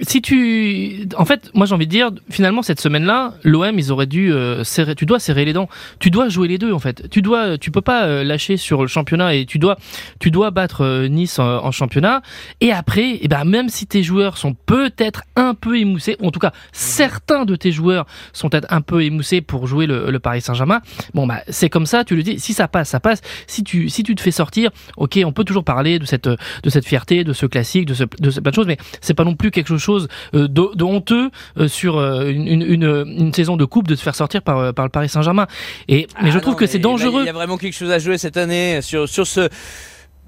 si 0.00 0.20
tu, 0.20 1.08
en 1.16 1.24
fait, 1.24 1.50
moi 1.54 1.64
j'ai 1.66 1.74
envie 1.74 1.86
de 1.86 1.90
dire, 1.90 2.10
finalement 2.28 2.62
cette 2.62 2.80
semaine-là, 2.80 3.34
l'OM 3.44 3.78
ils 3.78 3.90
auraient 3.92 4.06
dû 4.06 4.32
euh, 4.32 4.62
serrer, 4.62 4.94
tu 4.94 5.06
dois 5.06 5.18
serrer 5.18 5.44
les 5.44 5.54
dents, 5.54 5.68
tu 6.00 6.10
dois 6.10 6.28
jouer 6.28 6.48
les 6.48 6.58
deux 6.58 6.72
en 6.72 6.78
fait, 6.78 7.08
tu 7.08 7.22
dois, 7.22 7.56
tu 7.56 7.70
peux 7.70 7.80
pas 7.80 8.04
euh, 8.04 8.22
lâcher 8.22 8.58
sur 8.58 8.82
le 8.82 8.88
championnat 8.88 9.34
et 9.34 9.46
tu 9.46 9.58
dois, 9.58 9.78
tu 10.18 10.30
dois 10.30 10.50
battre 10.50 10.82
euh, 10.82 11.08
Nice 11.08 11.38
en, 11.38 11.70
championnat. 11.70 12.22
Et 12.60 12.72
après, 12.72 13.10
et 13.10 13.20
eh 13.22 13.28
ben 13.28 13.44
même 13.44 13.68
si 13.68 13.86
tes 13.86 14.02
joueurs 14.02 14.36
sont 14.36 14.54
peut-être 14.54 15.22
un 15.34 15.54
peu 15.54 15.78
émoussés, 15.78 16.16
en 16.22 16.30
tout 16.30 16.40
cas 16.40 16.52
certains 16.72 17.44
de 17.44 17.56
tes 17.56 17.72
joueurs 17.72 18.06
sont 18.32 18.50
peut-être 18.50 18.70
un 18.70 18.82
peu 18.82 19.02
émoussés 19.02 19.40
pour 19.40 19.66
jouer 19.66 19.86
le, 19.86 20.10
le 20.10 20.18
Paris 20.18 20.42
Saint-Germain, 20.42 20.80
bon 21.14 21.26
bah 21.26 21.40
c'est 21.48 21.70
comme 21.70 21.86
ça, 21.86 22.04
tu 22.04 22.16
le 22.16 22.22
dis, 22.22 22.38
si 22.38 22.52
ça 22.52 22.68
passe, 22.68 22.90
ça 22.90 23.00
passe, 23.00 23.22
si 23.46 23.64
tu, 23.64 23.88
si 23.88 24.02
tu 24.02 24.14
te 24.14 24.20
fais 24.20 24.30
sortir, 24.30 24.70
ok, 24.98 25.18
on 25.24 25.32
peut 25.32 25.44
toujours 25.44 25.64
parler 25.64 25.98
de 25.98 26.04
cette, 26.04 26.28
de 26.28 26.70
cette 26.70 26.86
fierté, 26.86 27.24
de 27.24 27.32
ce 27.32 27.46
classique, 27.46 27.86
de 27.86 27.94
ce, 27.94 28.04
de 28.20 28.30
ce 28.30 28.40
plein 28.40 28.50
de 28.50 28.54
choses, 28.54 28.66
mais 28.66 28.76
c'est 29.00 29.14
pas 29.14 29.24
non 29.24 29.34
plus 29.34 29.50
quelque 29.50 29.68
chose 29.68 29.85
chose 29.86 30.08
euh, 30.34 30.48
de, 30.48 30.84
honteux 30.84 31.30
euh, 31.58 31.68
sur 31.68 31.98
euh, 31.98 32.28
une, 32.28 32.62
une, 32.62 33.32
saison 33.32 33.56
de 33.56 33.64
coupe 33.64 33.88
de 33.88 33.94
se 33.94 34.02
faire 34.02 34.14
sortir 34.14 34.42
par, 34.42 34.74
par 34.74 34.84
le 34.84 34.90
Paris 34.90 35.08
Saint-Germain. 35.08 35.46
Et 35.88 36.06
mais 36.22 36.30
je 36.30 36.38
ah 36.38 36.40
trouve 36.40 36.56
que 36.56 36.66
c'est 36.66 36.78
dangereux. 36.78 37.22
Il 37.22 37.26
y 37.26 37.30
a 37.30 37.32
vraiment 37.32 37.58
quelque 37.58 37.74
chose 37.74 37.90
à 37.90 37.98
jouer 37.98 38.18
cette 38.18 38.36
année 38.36 38.80
sur, 38.82 39.08
sur 39.08 39.26
ce 39.26 39.48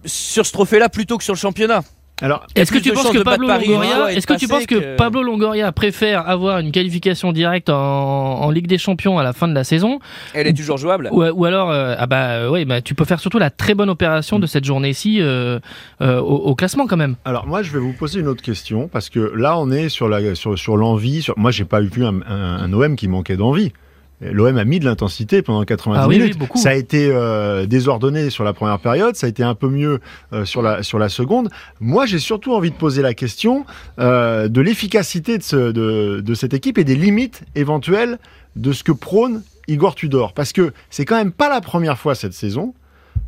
sur 0.04 0.46
ce 0.46 0.52
trophée-là 0.52 0.88
plutôt 0.88 1.18
que 1.18 1.24
sur 1.24 1.34
le 1.34 1.38
championnat. 1.38 1.82
Alors, 2.20 2.46
est-ce 2.54 2.72
que, 2.72 2.78
tu 2.78 2.92
penses 2.92 3.10
que 3.10 3.22
Pablo 3.22 3.46
Longoria, 3.48 4.12
est-ce 4.12 4.26
que 4.26 4.34
tu 4.34 4.48
penses 4.48 4.66
que, 4.66 4.96
Pablo 4.96 5.22
Longoria 5.22 5.70
préfère 5.72 6.28
avoir 6.28 6.58
une 6.58 6.72
qualification 6.72 7.32
directe 7.32 7.70
en, 7.70 8.50
Ligue 8.50 8.66
des 8.66 8.78
Champions 8.78 9.18
à 9.18 9.22
la 9.22 9.34
fin 9.34 9.46
de 9.46 9.54
la 9.54 9.62
saison 9.62 10.00
Elle 10.32 10.46
est 10.46 10.54
toujours 10.54 10.78
jouable. 10.78 11.10
Ou, 11.12 11.44
alors, 11.44 11.70
euh, 11.70 11.94
ah 11.98 12.06
bah 12.06 12.30
euh, 12.30 12.50
oui, 12.50 12.64
bah 12.64 12.80
tu 12.80 12.94
peux 12.94 13.04
faire 13.04 13.20
surtout 13.20 13.38
la 13.38 13.50
très 13.50 13.74
bonne 13.74 13.90
opération 13.90 14.38
de 14.38 14.46
cette 14.46 14.64
journée-ci 14.64 15.18
euh, 15.20 15.60
au, 16.00 16.54
classement 16.54 16.86
quand 16.86 16.96
même. 16.96 17.16
Alors 17.24 17.46
moi, 17.46 17.62
je 17.62 17.72
vais 17.72 17.78
vous 17.78 17.92
poser 17.92 18.20
une 18.20 18.28
autre 18.28 18.42
question 18.42 18.88
parce 18.88 19.10
que 19.10 19.20
là, 19.36 19.58
on 19.58 19.70
est 19.70 19.88
sur 19.88 20.08
la 20.08 20.34
sur 20.34 20.58
sur 20.58 20.76
l'envie. 20.76 21.22
Sur... 21.22 21.38
Moi, 21.38 21.50
j'ai 21.50 21.64
pas 21.64 21.80
vu 21.80 22.04
un, 22.04 22.20
un 22.26 22.72
OM 22.72 22.96
qui 22.96 23.06
manquait 23.06 23.36
d'envie. 23.36 23.72
L'OM 24.20 24.56
a 24.58 24.64
mis 24.64 24.80
de 24.80 24.84
l'intensité 24.84 25.42
pendant 25.42 25.64
90 25.64 26.00
ah 26.00 26.08
minutes. 26.08 26.36
ça 26.56 26.70
a 26.70 26.74
été 26.74 27.08
euh, 27.10 27.66
désordonné 27.66 28.30
sur 28.30 28.42
la 28.42 28.52
première 28.52 28.80
période, 28.80 29.14
ça 29.14 29.26
a 29.26 29.28
été 29.28 29.44
un 29.44 29.54
peu 29.54 29.68
mieux 29.68 30.00
euh, 30.32 30.44
sur, 30.44 30.60
la, 30.60 30.82
sur 30.82 30.98
la 30.98 31.08
seconde. 31.08 31.50
Moi, 31.80 32.06
j'ai 32.06 32.18
surtout 32.18 32.52
envie 32.52 32.70
de 32.70 32.76
poser 32.76 33.00
la 33.00 33.14
question 33.14 33.64
euh, 34.00 34.48
de 34.48 34.60
l'efficacité 34.60 35.38
de, 35.38 35.70
de, 35.70 36.20
de, 36.20 36.34
cette 36.34 36.52
équipe 36.52 36.78
et 36.78 36.84
des 36.84 36.96
limites 36.96 37.42
éventuelles 37.54 38.18
de 38.56 38.72
ce 38.72 38.82
que 38.82 38.92
prône 38.92 39.42
Igor 39.68 39.94
Tudor. 39.94 40.32
Parce 40.32 40.52
que 40.52 40.72
c'est 40.90 41.04
quand 41.04 41.16
même 41.16 41.32
pas 41.32 41.48
la 41.48 41.60
première 41.60 41.98
fois 41.98 42.16
cette 42.16 42.32
saison 42.32 42.74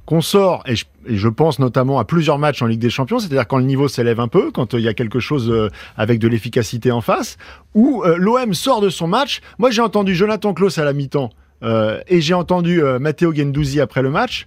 qu'on 0.06 0.20
sort, 0.20 0.62
et 0.66 0.74
je, 1.06 1.28
pense 1.28 1.58
notamment 1.58 1.98
à 1.98 2.04
plusieurs 2.04 2.38
matchs 2.38 2.62
en 2.62 2.66
Ligue 2.66 2.80
des 2.80 2.90
Champions, 2.90 3.18
c'est-à-dire 3.18 3.46
quand 3.46 3.58
le 3.58 3.64
niveau 3.64 3.88
s'élève 3.88 4.20
un 4.20 4.28
peu, 4.28 4.50
quand 4.50 4.74
il 4.74 4.80
y 4.80 4.88
a 4.88 4.94
quelque 4.94 5.20
chose 5.20 5.70
avec 5.96 6.18
de 6.18 6.28
l'efficacité 6.28 6.90
en 6.90 7.00
face, 7.00 7.36
où 7.74 8.02
l'OM 8.04 8.54
sort 8.54 8.80
de 8.80 8.88
son 8.88 9.06
match. 9.06 9.40
Moi, 9.58 9.70
j'ai 9.70 9.82
entendu 9.82 10.14
Jonathan 10.14 10.52
Klaus 10.54 10.78
à 10.78 10.84
la 10.84 10.92
mi-temps 10.92 11.30
et 11.62 12.20
j'ai 12.20 12.34
entendu 12.34 12.82
Matteo 13.00 13.34
Gendouzi 13.34 13.80
après 13.80 14.02
le 14.02 14.10
match. 14.10 14.46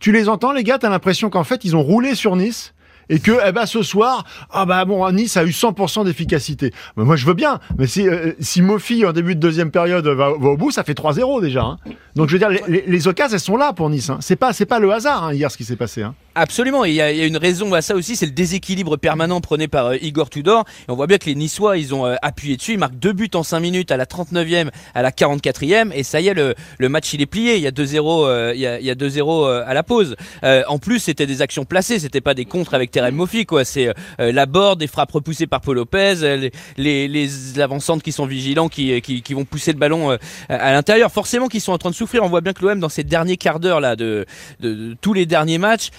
Tu 0.00 0.12
les 0.12 0.28
entends, 0.28 0.52
les 0.52 0.62
gars? 0.62 0.78
T'as 0.78 0.90
l'impression 0.90 1.30
qu'en 1.30 1.44
fait, 1.44 1.64
ils 1.64 1.74
ont 1.74 1.82
roulé 1.82 2.14
sur 2.14 2.36
Nice? 2.36 2.74
Et 3.08 3.18
que 3.18 3.32
eh 3.46 3.52
ben, 3.52 3.66
ce 3.66 3.82
soir, 3.82 4.24
ah 4.50 4.66
bah 4.66 4.84
bon, 4.84 5.10
Nice 5.12 5.36
a 5.36 5.44
eu 5.44 5.50
100% 5.50 6.04
d'efficacité. 6.04 6.72
Moi, 6.96 7.16
je 7.16 7.26
veux 7.26 7.34
bien. 7.34 7.60
Mais 7.78 7.86
si, 7.86 8.08
euh, 8.08 8.32
si 8.40 8.62
Mofi, 8.62 9.04
en 9.06 9.12
début 9.12 9.34
de 9.34 9.40
deuxième 9.40 9.70
période, 9.70 10.06
va, 10.06 10.30
au 10.30 10.56
bout, 10.56 10.70
ça 10.70 10.84
fait 10.84 10.94
3-0 10.94 11.40
déjà. 11.40 11.62
Hein. 11.62 11.78
Donc, 12.14 12.28
je 12.28 12.36
veux 12.36 12.38
dire, 12.38 12.50
les, 12.68 13.08
occasions, 13.08 13.34
elles 13.34 13.40
sont 13.40 13.56
là 13.56 13.72
pour 13.72 13.90
Nice. 13.90 14.10
Hein. 14.10 14.18
C'est 14.20 14.36
pas, 14.36 14.52
pas 14.68 14.78
le 14.78 14.92
hasard 14.92 15.24
hein, 15.24 15.32
hier 15.32 15.50
ce 15.50 15.56
qui 15.56 15.64
s'est 15.64 15.76
passé. 15.76 16.02
Hein. 16.02 16.14
Absolument, 16.38 16.84
il 16.84 16.94
y, 16.94 17.00
a, 17.00 17.10
une 17.10 17.36
raison 17.36 17.72
à 17.74 17.82
ça 17.82 17.94
aussi, 17.94 18.14
c'est 18.14 18.26
le 18.26 18.32
déséquilibre 18.32 18.96
permanent 18.96 19.40
prôné 19.40 19.68
par 19.68 19.86
euh, 19.86 19.96
Igor 20.00 20.30
Tudor. 20.30 20.64
Et 20.88 20.90
on 20.90 20.94
voit 20.94 21.06
bien 21.06 21.18
que 21.18 21.26
les 21.26 21.34
Niçois, 21.34 21.78
ils 21.78 21.94
ont 21.94 22.06
euh, 22.06 22.14
appuyé 22.22 22.56
dessus, 22.56 22.72
ils 22.72 22.78
marquent 22.78 22.98
deux 22.98 23.12
buts 23.12 23.30
en 23.34 23.42
5 23.42 23.60
minutes 23.60 23.90
à 23.90 23.96
la 23.96 24.06
39e, 24.06 24.70
à 24.94 25.02
la 25.02 25.10
44e, 25.10 25.92
et 25.92 26.02
ça 26.02 26.20
y 26.20 26.28
est, 26.28 26.34
le, 26.34 26.54
le 26.78 26.88
match 26.88 27.12
il 27.12 27.22
est 27.22 27.26
plié. 27.26 27.56
Il 27.56 27.62
y 27.62 27.66
a 27.66 27.70
2-0, 27.70 28.54
il 28.54 28.60
y 28.60 28.66
a, 28.66 28.94
2-0 28.94 29.62
à 29.64 29.74
la 29.74 29.82
pause. 29.82 30.16
en 30.42 30.78
plus, 30.78 31.00
c'était 31.00 31.26
des 31.26 31.42
actions 31.42 31.64
placées, 31.64 31.98
c'était 31.98 32.20
pas 32.20 32.34
des 32.34 32.44
contres 32.44 32.74
avec 32.74 32.90
Terrell 32.90 33.14
Moffi, 33.14 33.46
quoi 33.46 33.64
c'est 33.64 33.92
euh, 34.20 34.32
la 34.32 34.46
borde, 34.46 34.78
des 34.78 34.86
frappes 34.86 35.12
repoussées 35.12 35.46
par 35.46 35.60
Paul 35.60 35.76
Lopez, 35.76 36.22
euh, 36.22 36.48
les, 36.76 37.08
les, 37.08 37.60
avancantes 37.60 38.02
qui 38.02 38.12
sont 38.12 38.26
vigilants, 38.26 38.68
qui, 38.68 39.00
qui, 39.02 39.22
qui, 39.22 39.34
vont 39.34 39.44
pousser 39.44 39.72
le 39.72 39.78
ballon 39.78 40.12
euh, 40.12 40.16
à 40.48 40.72
l'intérieur. 40.72 41.10
Forcément, 41.10 41.48
qu'ils 41.48 41.60
sont 41.60 41.72
en 41.72 41.78
train 41.78 41.90
de 41.90 41.94
souffrir. 41.94 42.22
On 42.22 42.28
voit 42.28 42.40
bien 42.40 42.52
que 42.52 42.64
l'OM 42.64 42.78
dans 42.80 42.88
ces 42.88 43.04
derniers 43.04 43.36
quarts 43.36 43.60
d'heure 43.60 43.80
là 43.80 43.96
de, 43.96 44.24
de, 44.60 44.96
tous 45.00 45.12
les 45.12 45.26
derniers 45.26 45.58
matchs, 45.58 45.90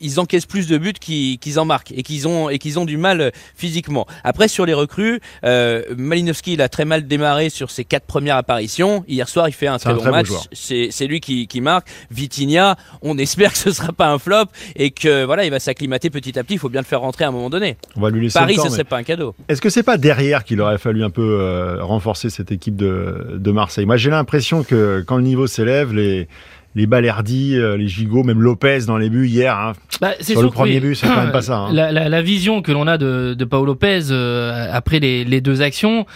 ils 0.00 0.20
encaissent 0.20 0.46
plus 0.46 0.68
de 0.68 0.78
buts 0.78 0.92
qu'ils 0.92 1.58
en 1.58 1.64
marquent 1.64 1.92
et 1.92 2.02
qu'ils 2.02 2.26
ont 2.28 2.48
et 2.48 2.58
qu'ils 2.58 2.78
ont 2.78 2.84
du 2.84 2.96
mal 2.96 3.32
physiquement. 3.54 4.06
Après 4.24 4.48
sur 4.48 4.66
les 4.66 4.74
recrues, 4.74 5.20
Malinowski 5.42 6.54
il 6.54 6.62
a 6.62 6.68
très 6.68 6.84
mal 6.84 7.06
démarré 7.06 7.50
sur 7.50 7.70
ses 7.70 7.84
quatre 7.84 8.06
premières 8.06 8.36
apparitions. 8.36 9.04
Hier 9.08 9.28
soir, 9.28 9.48
il 9.48 9.52
fait 9.52 9.66
un 9.66 9.78
très 9.78 9.94
bon 9.94 10.10
match. 10.10 10.28
C'est 10.52 11.06
lui 11.06 11.20
qui, 11.20 11.46
qui 11.46 11.60
marque. 11.60 11.88
Vitinha, 12.10 12.76
on 13.02 13.18
espère 13.18 13.52
que 13.52 13.58
ce 13.58 13.72
sera 13.72 13.92
pas 13.92 14.08
un 14.08 14.18
flop 14.18 14.46
et 14.76 14.90
que 14.90 15.24
voilà, 15.24 15.44
il 15.44 15.50
va 15.50 15.60
s'acclimater 15.60 16.10
petit 16.10 16.38
à 16.38 16.44
petit. 16.44 16.54
Il 16.54 16.58
faut 16.58 16.68
bien 16.68 16.80
le 16.80 16.86
faire 16.86 17.00
rentrer 17.00 17.24
à 17.24 17.28
un 17.28 17.32
moment 17.32 17.50
donné. 17.50 17.76
On 17.96 18.00
va 18.00 18.10
lui 18.10 18.22
laisser 18.22 18.38
Paris, 18.38 18.56
ce 18.62 18.68
serait 18.68 18.84
pas 18.84 18.98
un 18.98 19.02
cadeau. 19.02 19.34
Est-ce 19.48 19.60
que 19.60 19.70
c'est 19.70 19.82
pas 19.82 19.98
derrière 19.98 20.44
qu'il 20.44 20.60
aurait 20.60 20.78
fallu 20.78 21.04
un 21.04 21.10
peu 21.10 21.38
euh, 21.40 21.82
renforcer 21.82 22.30
cette 22.30 22.52
équipe 22.52 22.76
de, 22.76 23.36
de 23.36 23.50
Marseille? 23.50 23.86
Moi, 23.86 23.96
j'ai 23.96 24.10
l'impression 24.10 24.62
que 24.62 25.04
quand 25.06 25.16
le 25.16 25.22
niveau 25.22 25.46
s'élève, 25.46 25.92
les 25.92 26.28
les 26.76 26.86
Balerdi, 26.86 27.56
euh, 27.56 27.76
les 27.76 27.88
Gigots, 27.88 28.22
même 28.22 28.40
Lopez 28.40 28.80
dans 28.86 28.96
les 28.96 29.10
buts 29.10 29.26
hier. 29.26 29.56
Hein. 29.56 29.72
Bah, 30.00 30.12
Sur 30.20 30.40
le 30.40 30.50
premier 30.50 30.78
but, 30.78 30.94
c'est 30.94 31.08
quand 31.08 31.16
même 31.16 31.32
pas 31.32 31.42
ça. 31.42 31.56
Hein. 31.56 31.72
La, 31.72 31.90
la, 31.90 32.08
la, 32.08 32.22
vision 32.22 32.62
que 32.62 32.70
l'on 32.70 32.86
a 32.86 32.96
de, 32.96 33.34
de 33.36 33.44
Paolo 33.44 33.66
Lopez 33.66 34.10
euh, 34.10 34.68
après 34.72 35.00
les, 35.00 35.24
les, 35.24 35.40
deux 35.40 35.62
actions. 35.62 36.06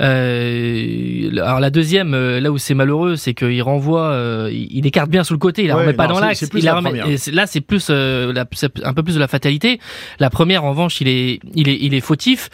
Euh, 0.00 1.30
alors 1.36 1.60
la 1.60 1.68
deuxième, 1.68 2.14
euh, 2.14 2.40
là 2.40 2.50
où 2.50 2.56
c'est 2.56 2.74
malheureux, 2.74 3.16
c'est 3.16 3.34
qu'il 3.34 3.62
renvoie, 3.62 4.48
il, 4.50 4.86
écarte 4.86 5.10
bien 5.10 5.24
sur 5.24 5.34
le 5.34 5.38
côté, 5.38 5.62
il 5.62 5.68
la 5.68 5.76
remet 5.76 5.92
pas 5.92 6.06
dans 6.06 6.20
l'axe. 6.20 6.44
La 6.54 6.76
remet, 6.76 7.16
là, 7.32 7.46
c'est 7.46 7.60
plus 7.60 7.90
la, 7.90 8.46
un 8.84 8.94
peu 8.94 9.02
plus 9.02 9.14
de 9.14 9.20
la 9.20 9.28
fatalité. 9.28 9.78
La 10.20 10.30
première, 10.30 10.64
en 10.64 10.70
revanche, 10.70 11.02
il 11.02 11.08
est, 11.08 11.40
il 11.54 11.68
est, 11.68 11.78
il 11.80 11.92
est 11.92 12.00
fautif. 12.00 12.48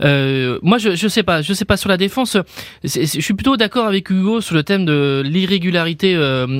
moi, 0.00 0.78
je, 0.78 0.94
je 0.94 1.08
sais 1.08 1.24
pas, 1.24 1.42
je 1.42 1.52
sais 1.54 1.64
pas 1.64 1.76
sur 1.76 1.88
la 1.88 1.96
défense. 1.96 2.36
je 2.84 3.04
suis 3.04 3.34
plutôt 3.34 3.56
d'accord 3.56 3.86
avec 3.86 4.08
Hugo 4.10 4.40
sur 4.40 4.54
le 4.54 4.62
thème 4.62 4.84
de 4.84 5.22
l'irrégularité 5.24 6.16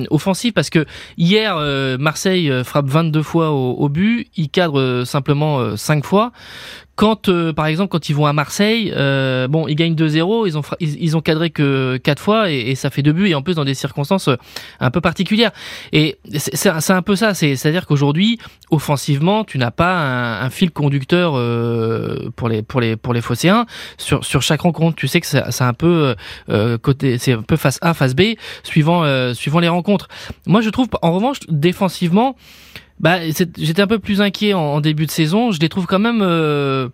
offensive 0.09 0.40
parce 0.49 0.71
que 0.71 0.85
hier 1.17 1.55
euh, 1.57 1.99
Marseille 1.99 2.49
euh, 2.49 2.63
frappe 2.63 2.87
22 2.87 3.21
fois 3.21 3.51
au, 3.51 3.73
au 3.73 3.89
but, 3.89 4.27
il 4.35 4.49
cadre 4.49 4.79
euh, 4.79 5.05
simplement 5.05 5.77
5 5.77 6.03
fois. 6.03 6.31
Quand, 7.01 7.29
euh, 7.29 7.51
par 7.51 7.65
exemple, 7.65 7.89
quand 7.89 8.09
ils 8.09 8.15
vont 8.15 8.27
à 8.27 8.33
Marseille, 8.33 8.93
euh, 8.95 9.47
bon, 9.47 9.67
ils 9.67 9.73
gagnent 9.73 9.95
2-0, 9.95 10.45
ils 10.45 10.55
ont, 10.55 10.61
ils, 10.79 11.17
ont 11.17 11.21
cadré 11.21 11.49
que 11.49 11.97
4 11.97 12.21
fois 12.21 12.51
et, 12.51 12.75
ça 12.75 12.91
fait 12.91 13.01
deux 13.01 13.11
buts 13.11 13.27
et 13.27 13.33
en 13.33 13.41
plus 13.41 13.55
dans 13.55 13.65
des 13.65 13.73
circonstances 13.73 14.27
euh, 14.27 14.35
un 14.79 14.91
peu 14.91 15.01
particulières. 15.01 15.49
Et 15.93 16.19
c'est 16.35 16.91
un 16.91 17.01
peu 17.01 17.15
ça, 17.15 17.33
c'est-à-dire 17.33 17.87
qu'aujourd'hui, 17.87 18.37
offensivement, 18.69 19.43
tu 19.43 19.57
n'as 19.57 19.71
pas 19.71 20.43
un, 20.43 20.49
fil 20.51 20.69
conducteur 20.69 21.31
pour 22.35 22.49
les 22.49 22.61
pour 22.61 22.79
les 22.79 22.95
pour 22.97 23.15
les 23.15 23.21
Phocéens 23.21 23.65
sur 23.97 24.23
sur 24.23 24.43
chaque 24.43 24.61
rencontre. 24.61 24.95
Tu 24.95 25.07
sais 25.07 25.21
que 25.21 25.25
c'est 25.25 25.63
un 25.63 25.73
peu 25.73 26.15
côté, 26.83 27.17
c'est 27.17 27.33
un 27.33 27.41
peu 27.41 27.57
face 27.57 27.79
A, 27.81 27.95
face 27.95 28.13
B, 28.13 28.35
suivant 28.61 29.33
suivant 29.33 29.59
les 29.59 29.69
rencontres. 29.69 30.07
Moi, 30.45 30.61
je 30.61 30.69
trouve 30.69 30.87
en 31.01 31.13
revanche 31.13 31.39
défensivement 31.49 32.35
bah, 33.01 33.19
j'étais 33.57 33.81
un 33.81 33.87
peu 33.87 33.97
plus 33.97 34.21
inquiet 34.21 34.53
en, 34.53 34.79
début 34.79 35.07
de 35.07 35.11
saison. 35.11 35.51
Je 35.51 35.59
les 35.59 35.69
trouve 35.69 35.87
quand 35.87 35.99
même 35.99 36.21
euh, 36.21 36.89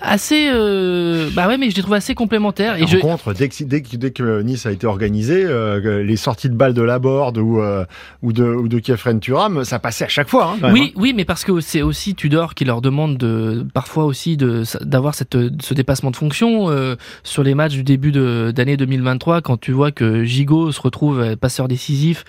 assez 0.00 0.48
euh, 0.48 1.28
bah 1.34 1.48
ouais 1.48 1.58
mais 1.58 1.70
je 1.70 1.76
les 1.76 1.82
trouve 1.82 1.94
assez 1.94 2.14
complémentaires 2.14 2.76
et 2.80 2.86
je... 2.86 2.98
contre 2.98 3.34
dès 3.34 3.48
que, 3.48 3.64
dès, 3.64 3.82
que, 3.82 3.96
dès 3.96 4.10
que 4.12 4.42
Nice 4.42 4.64
a 4.64 4.70
été 4.70 4.86
organisé 4.86 5.44
euh, 5.44 6.04
les 6.04 6.16
sorties 6.16 6.48
de 6.48 6.54
balles 6.54 6.72
de 6.72 6.82
la 6.82 6.98
board 7.00 7.36
ou 7.36 7.60
euh, 7.60 7.84
ou 8.22 8.32
de 8.32 8.44
ou 8.44 8.68
de 8.68 8.78
Kefren 8.78 9.18
Turam 9.18 9.64
ça 9.64 9.80
passait 9.80 10.04
à 10.04 10.08
chaque 10.08 10.28
fois 10.28 10.54
hein, 10.62 10.70
oui 10.72 10.92
hein. 10.94 11.00
oui 11.00 11.12
mais 11.14 11.24
parce 11.24 11.44
que 11.44 11.60
c'est 11.60 11.82
aussi 11.82 12.14
Tudor 12.14 12.54
qui 12.54 12.64
leur 12.64 12.80
demande 12.80 13.18
de 13.18 13.66
parfois 13.74 14.04
aussi 14.04 14.36
de 14.36 14.62
d'avoir 14.82 15.14
cette 15.14 15.36
ce 15.60 15.74
dépassement 15.74 16.12
de 16.12 16.16
fonction 16.16 16.70
euh, 16.70 16.94
sur 17.24 17.42
les 17.42 17.54
matchs 17.54 17.74
du 17.74 17.82
début 17.82 18.12
de 18.12 18.52
d'année 18.54 18.76
2023 18.76 19.40
quand 19.42 19.58
tu 19.58 19.72
vois 19.72 19.90
que 19.90 20.22
Gigot 20.22 20.70
se 20.70 20.80
retrouve 20.80 21.36
passeur 21.36 21.66
décisif 21.66 22.24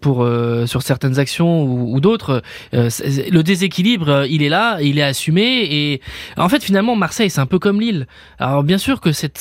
pour 0.00 0.26
sur 0.66 0.82
certaines 0.82 1.18
actions 1.18 1.64
ou, 1.64 1.96
ou 1.96 2.00
d'autres 2.00 2.42
le 2.72 3.42
déséquilibre 3.42 4.26
il 4.28 4.42
est 4.42 4.48
là 4.48 4.78
il 4.80 4.98
est 4.98 5.02
assumé 5.02 5.66
et 5.68 6.00
en 6.36 6.48
fait 6.48 6.67
finalement, 6.68 6.96
Marseille, 6.96 7.30
c'est 7.30 7.40
un 7.40 7.46
peu 7.46 7.58
comme 7.58 7.80
Lille. 7.80 8.06
Alors 8.38 8.62
bien 8.62 8.76
sûr 8.76 9.00
que 9.00 9.10
c'est 9.10 9.32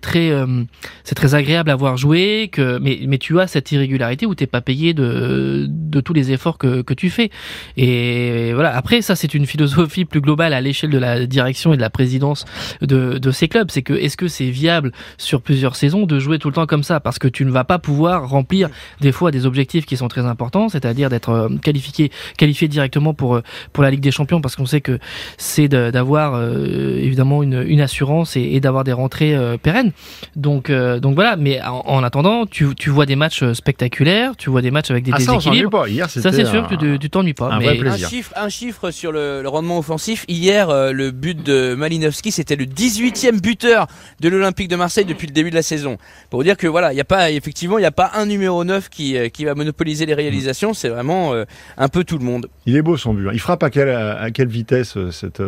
très 0.00 0.30
euh, 0.30 0.64
c'est 1.04 1.14
très 1.14 1.36
agréable 1.36 1.70
à 1.70 1.76
voir 1.76 1.96
jouer, 1.96 2.50
mais 2.58 2.98
mais 3.06 3.18
tu 3.18 3.38
as 3.38 3.46
cette 3.46 3.70
irrégularité 3.70 4.26
où 4.26 4.34
t'es 4.34 4.48
pas 4.48 4.60
payé 4.60 4.92
de 4.92 5.66
de 5.68 6.00
tous 6.00 6.14
les 6.14 6.32
efforts 6.32 6.58
que 6.58 6.82
que 6.82 6.94
tu 6.94 7.10
fais. 7.10 7.30
Et 7.76 8.52
voilà. 8.54 8.76
Après, 8.76 9.02
ça 9.02 9.14
c'est 9.14 9.34
une 9.34 9.46
philosophie 9.46 10.04
plus 10.04 10.20
globale 10.20 10.52
à 10.52 10.60
l'échelle 10.60 10.90
de 10.90 10.98
la 10.98 11.26
direction 11.26 11.72
et 11.72 11.76
de 11.76 11.80
la 11.80 11.90
présidence 11.90 12.44
de 12.80 13.18
de 13.18 13.30
ces 13.30 13.46
clubs. 13.46 13.70
C'est 13.70 13.82
que 13.82 13.92
est-ce 13.92 14.16
que 14.16 14.26
c'est 14.26 14.50
viable 14.50 14.90
sur 15.16 15.42
plusieurs 15.42 15.76
saisons 15.76 16.06
de 16.06 16.18
jouer 16.18 16.40
tout 16.40 16.48
le 16.48 16.54
temps 16.54 16.66
comme 16.66 16.82
ça? 16.82 16.98
Parce 16.98 17.20
que 17.20 17.28
tu 17.28 17.44
ne 17.44 17.52
vas 17.52 17.62
pas 17.62 17.78
pouvoir 17.78 18.28
remplir 18.28 18.68
des 19.00 19.12
fois 19.12 19.30
des 19.30 19.46
objectifs 19.46 19.86
qui 19.86 19.96
sont 19.96 20.08
très 20.08 20.26
importants, 20.26 20.68
c'est-à-dire 20.68 21.08
d'être 21.08 21.30
euh, 21.30 21.48
qualifié 21.62 22.10
qualifié 22.36 22.66
directement 22.66 23.14
pour 23.14 23.36
euh, 23.36 23.42
pour 23.72 23.84
la 23.84 23.92
Ligue 23.92 24.00
des 24.00 24.10
Champions 24.10 24.40
parce 24.40 24.56
qu'on 24.56 24.66
sait 24.66 24.80
que 24.80 24.98
c'est 25.36 25.68
d'avoir 25.68 26.47
évidemment 26.48 27.42
une, 27.42 27.64
une 27.66 27.80
assurance 27.80 28.36
et, 28.36 28.42
et 28.42 28.60
d'avoir 28.60 28.84
des 28.84 28.92
rentrées 28.92 29.34
euh, 29.34 29.56
pérennes. 29.56 29.92
Donc, 30.36 30.70
euh, 30.70 31.00
donc 31.00 31.14
voilà. 31.14 31.36
Mais 31.36 31.60
en, 31.62 32.02
attendant, 32.02 32.46
tu, 32.46 32.74
tu, 32.74 32.90
vois 32.90 33.06
des 33.06 33.16
matchs 33.16 33.52
spectaculaires, 33.52 34.36
tu 34.36 34.50
vois 34.50 34.62
des 34.62 34.70
matchs 34.70 34.90
avec 34.90 35.04
des 35.04 35.12
ah, 35.14 35.18
déséquilibres. 35.18 35.82
Ça, 35.82 35.88
Hier, 35.88 36.10
ça 36.10 36.32
c'est 36.32 36.44
sûr, 36.44 36.66
tu, 36.68 36.98
tu 36.98 37.10
t'ennuies 37.10 37.34
pas. 37.34 37.50
Un, 37.52 37.58
mais... 37.58 37.86
un, 37.86 37.96
chiffre, 37.96 38.32
un 38.36 38.48
chiffre 38.48 38.90
sur 38.90 39.12
le, 39.12 39.42
le 39.42 39.48
rendement 39.48 39.78
offensif. 39.78 40.24
Hier, 40.28 40.68
le 40.92 41.10
but 41.10 41.42
de 41.42 41.74
Malinowski, 41.74 42.32
c'était 42.32 42.56
le 42.56 42.64
18e 42.64 43.40
buteur 43.40 43.86
de 44.20 44.28
l'Olympique 44.28 44.68
de 44.68 44.76
Marseille 44.76 45.04
depuis 45.04 45.26
le 45.26 45.32
début 45.32 45.50
de 45.50 45.54
la 45.54 45.62
saison. 45.62 45.98
Pour 46.30 46.42
dire 46.42 46.56
que 46.56 46.66
voilà, 46.66 46.92
il 46.92 46.96
y 46.96 47.00
a 47.00 47.04
pas 47.04 47.30
effectivement, 47.30 47.78
il 47.78 47.82
n'y 47.82 47.86
a 47.86 47.92
pas 47.92 48.12
un 48.14 48.26
numéro 48.26 48.64
9 48.64 48.88
qui, 48.88 49.16
qui 49.30 49.44
va 49.44 49.54
monopoliser 49.54 50.06
les 50.06 50.14
réalisations. 50.14 50.74
C'est 50.74 50.88
vraiment 50.88 51.32
un 51.76 51.88
peu 51.88 52.04
tout 52.04 52.18
le 52.18 52.24
monde. 52.24 52.48
Il 52.66 52.76
est 52.76 52.82
beau 52.82 52.96
son 52.96 53.14
but. 53.14 53.28
Hein. 53.28 53.32
Il 53.32 53.40
frappe 53.40 53.62
à 53.62 53.70
quelle, 53.70 53.90
à 53.90 54.30
quelle 54.30 54.48
vitesse 54.48 54.96
cette 55.10 55.42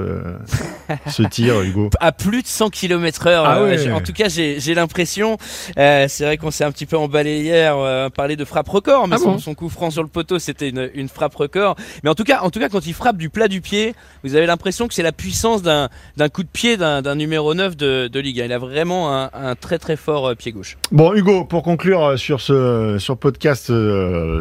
ce 1.07 1.23
tir, 1.23 1.61
Hugo 1.61 1.91
À 2.01 2.13
plus 2.13 2.43
de 2.43 2.47
100 2.47 2.71
km 2.71 3.27
heure. 3.27 3.45
Ah 3.45 3.59
euh, 3.59 3.93
en 3.93 4.01
tout 4.01 4.13
cas, 4.13 4.29
j'ai 4.29 4.75
l'impression. 4.75 5.37
Euh, 5.79 6.07
c'est 6.09 6.25
vrai 6.25 6.37
qu'on 6.37 6.51
s'est 6.51 6.65
un 6.65 6.73
petit 6.73 6.87
peu 6.87 6.97
emballé 6.97 7.41
hier, 7.41 7.77
euh, 7.77 8.09
parler 8.09 8.37
de 8.37 8.45
frappe 8.45 8.69
record, 8.69 9.09
mais 9.09 9.17
ah 9.17 9.39
son, 9.39 9.55
coup 9.55 9.69
franc 9.69 9.91
sur 9.91 10.03
le 10.03 10.09
poteau, 10.09 10.39
c'était 10.39 10.69
une, 10.69 10.91
une, 10.95 11.09
frappe 11.09 11.35
record. 11.35 11.77
Mais 12.03 12.11
en 12.11 12.15
tout 12.15 12.25
cas, 12.25 12.41
en 12.43 12.51
tout 12.51 12.61
cas, 12.61 12.69
quand 12.69 12.87
il 12.87 12.95
frappe 12.95 13.17
du 13.17 13.31
plat 13.31 13.49
du 13.49 13.61
pied, 13.61 13.95
vous 14.25 14.35
avez 14.35 14.47
l'impression 14.47 14.89
que 14.89 14.95
c'est 14.95 15.03
la 15.03 15.13
puissance 15.13 15.63
d'un 15.63 15.89
coup 16.33 16.43
de 16.43 16.49
pied 16.49 16.77
d'un 16.77 17.15
numéro 17.15 17.55
9 17.55 17.77
de, 17.77 18.09
de 18.09 18.21
Ligue 18.21 18.41
1. 18.41 18.45
Il 18.47 18.53
a 18.53 18.59
vraiment 18.59 19.15
un, 19.15 19.31
un 19.35 19.55
très 19.55 19.79
très 19.79 19.97
fort 19.97 20.29
euh, 20.29 20.35
pied 20.35 20.53
gauche. 20.53 20.77
Bon, 20.93 21.15
Hugo, 21.15 21.45
pour 21.45 21.63
conclure 21.63 22.19
sur 22.19 22.41
ce 22.41 22.97
sur 22.99 23.17
podcast 23.17 23.73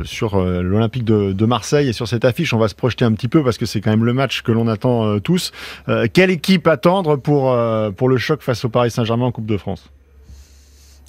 sur 0.05 0.39
l'Olympique 0.39 1.03
de, 1.03 1.33
de, 1.33 1.45
Marseille 1.45 1.89
et 1.89 1.93
sur 1.93 2.07
cette 2.07 2.25
affiche, 2.25 2.53
on 2.53 2.59
va 2.59 2.67
se 2.67 2.75
projeter 2.75 3.05
un 3.05 3.13
petit 3.13 3.27
peu 3.27 3.43
parce 3.43 3.57
que 3.57 3.65
c'est 3.65 3.81
quand 3.81 3.89
même 3.89 4.05
le 4.05 4.13
match 4.13 4.41
que 4.41 4.51
l'on 4.51 4.67
attend 4.67 5.19
tous. 5.19 5.51
quelle 6.13 6.29
équipe 6.39 6.67
attendre 6.67 7.17
pour, 7.17 7.51
euh, 7.51 7.91
pour 7.91 8.07
le 8.07 8.17
choc 8.17 8.41
face 8.41 8.63
au 8.63 8.69
Paris 8.69 8.91
Saint-Germain 8.91 9.25
en 9.25 9.31
Coupe 9.31 9.45
de 9.45 9.57
France 9.57 9.89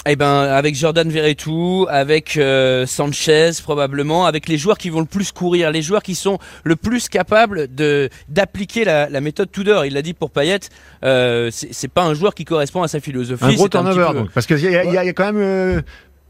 eh 0.07 0.17
ben, 0.17 0.45
avec 0.45 0.75
Jordan 0.75 1.07
Verretou, 1.11 1.87
avec 1.91 2.39
euh, 2.39 2.87
Sanchez 2.87 3.51
probablement, 3.63 4.25
avec 4.25 4.49
les 4.49 4.57
joueurs 4.57 4.79
qui 4.79 4.89
vont 4.89 5.01
le 5.01 5.07
plus 5.07 5.31
courir, 5.31 5.71
les 5.71 5.83
joueurs 5.83 6.03
qui 6.03 6.15
sont 6.15 6.39
le 6.65 6.75
plus 6.75 7.11
capables 7.11 7.73
de 7.73 8.09
d'appliquer 8.31 8.85
la, 8.85 9.11
la, 9.11 9.21
méthode 9.21 9.53
Tudor. 9.53 9.85
Il 9.85 9.93
l'a 9.93 10.01
dit 10.01 10.15
pour 10.15 10.31
Payet, 10.31 10.61
euh, 11.05 11.51
c'est 11.53 11.93
pas 11.93 12.03
un 12.03 12.15
joueur 12.15 12.35
qui 12.35 12.47
correspond 12.47 12.83
à 12.83 12.89
sa 12.89 12.99
philosophie. 12.99 13.45
Un 13.45 13.53
gros 13.53 13.69
turnover, 13.69 14.15
donc, 14.15 14.31
parce 14.31 14.47
qu'il 14.47 14.57
y, 14.57 14.69
y, 14.69 14.71
y, 14.71 14.97
a 14.97 15.13
quand 15.13 15.35
même 15.35 15.83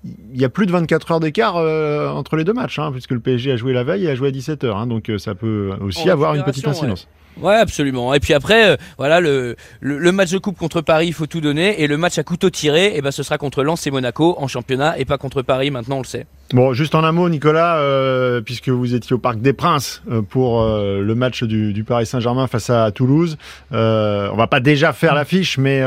il 0.05 0.41
y 0.41 0.45
a 0.45 0.49
plus 0.49 0.67
de 0.67 0.73
24 0.73 1.13
heures 1.13 1.21
d'écart 1.21 1.55
entre 1.55 2.35
les 2.35 2.43
deux 2.43 2.53
matchs, 2.53 2.81
hein, 2.81 2.91
puisque 2.91 3.13
le 3.13 3.21
PSG 3.21 3.53
a 3.53 3.57
joué 3.57 3.73
la 3.73 3.85
veille 3.85 4.07
et 4.07 4.11
a 4.11 4.17
joué 4.17 4.29
à 4.29 4.33
17 4.33 4.65
h 4.65 4.77
hein, 4.77 4.89
donc 4.89 5.13
ça 5.19 5.37
peut 5.37 5.71
aussi 5.81 6.11
avoir 6.11 6.35
une 6.35 6.43
petite 6.43 6.67
incidence. 6.67 7.05
Ouais, 7.05 7.20
absolument. 7.45 8.15
Et 8.15 8.21
puis 8.21 8.35
après, 8.35 8.71
euh, 8.71 8.77
voilà, 8.99 9.21
le, 9.21 9.57
le, 9.81 10.13
match 10.13 10.31
de 10.31 10.39
coupe 10.39 10.59
contre 10.59 10.81
Paris, 10.81 11.09
il 11.09 11.13
faut 11.13 11.27
tout 11.27 11.41
donner. 11.41 11.83
Et 11.83 11.87
le 11.87 11.97
match 11.97 12.19
à 12.19 12.23
couteau 12.23 12.51
tiré, 12.51 12.93
eh 12.95 13.01
ben, 13.03 13.11
ce 13.11 13.23
sera 13.23 13.39
contre 13.39 13.63
Lens 13.63 13.87
et 13.87 13.91
Monaco 13.91 14.37
en 14.39 14.49
championnat 14.49 14.99
et 14.99 15.05
pas 15.05 15.19
contre 15.19 15.43
Paris, 15.43 15.71
maintenant 15.71 15.97
on 15.97 16.03
le 16.03 16.07
sait. 16.07 16.27
Bon, 16.53 16.73
juste 16.73 16.95
en 16.95 17.05
un 17.05 17.13
mot, 17.13 17.29
Nicolas, 17.29 17.79
euh, 17.79 18.41
puisque 18.41 18.69
vous 18.69 18.95
étiez 18.95 19.15
au 19.15 19.19
Parc 19.19 19.41
des 19.41 19.53
Princes 19.53 20.03
euh, 20.11 20.23
pour 20.23 20.63
le 20.65 21.15
match 21.15 21.45
du, 21.45 21.73
du 21.73 21.85
Paris 21.85 22.07
Saint-Germain 22.07 22.47
face 22.47 22.71
à 22.71 22.91
Toulouse. 22.91 23.37
on 23.71 24.37
va 24.37 24.47
pas 24.47 24.61
déjà 24.61 24.93
faire 24.93 25.15
l'affiche, 25.15 25.59
mais 25.59 25.83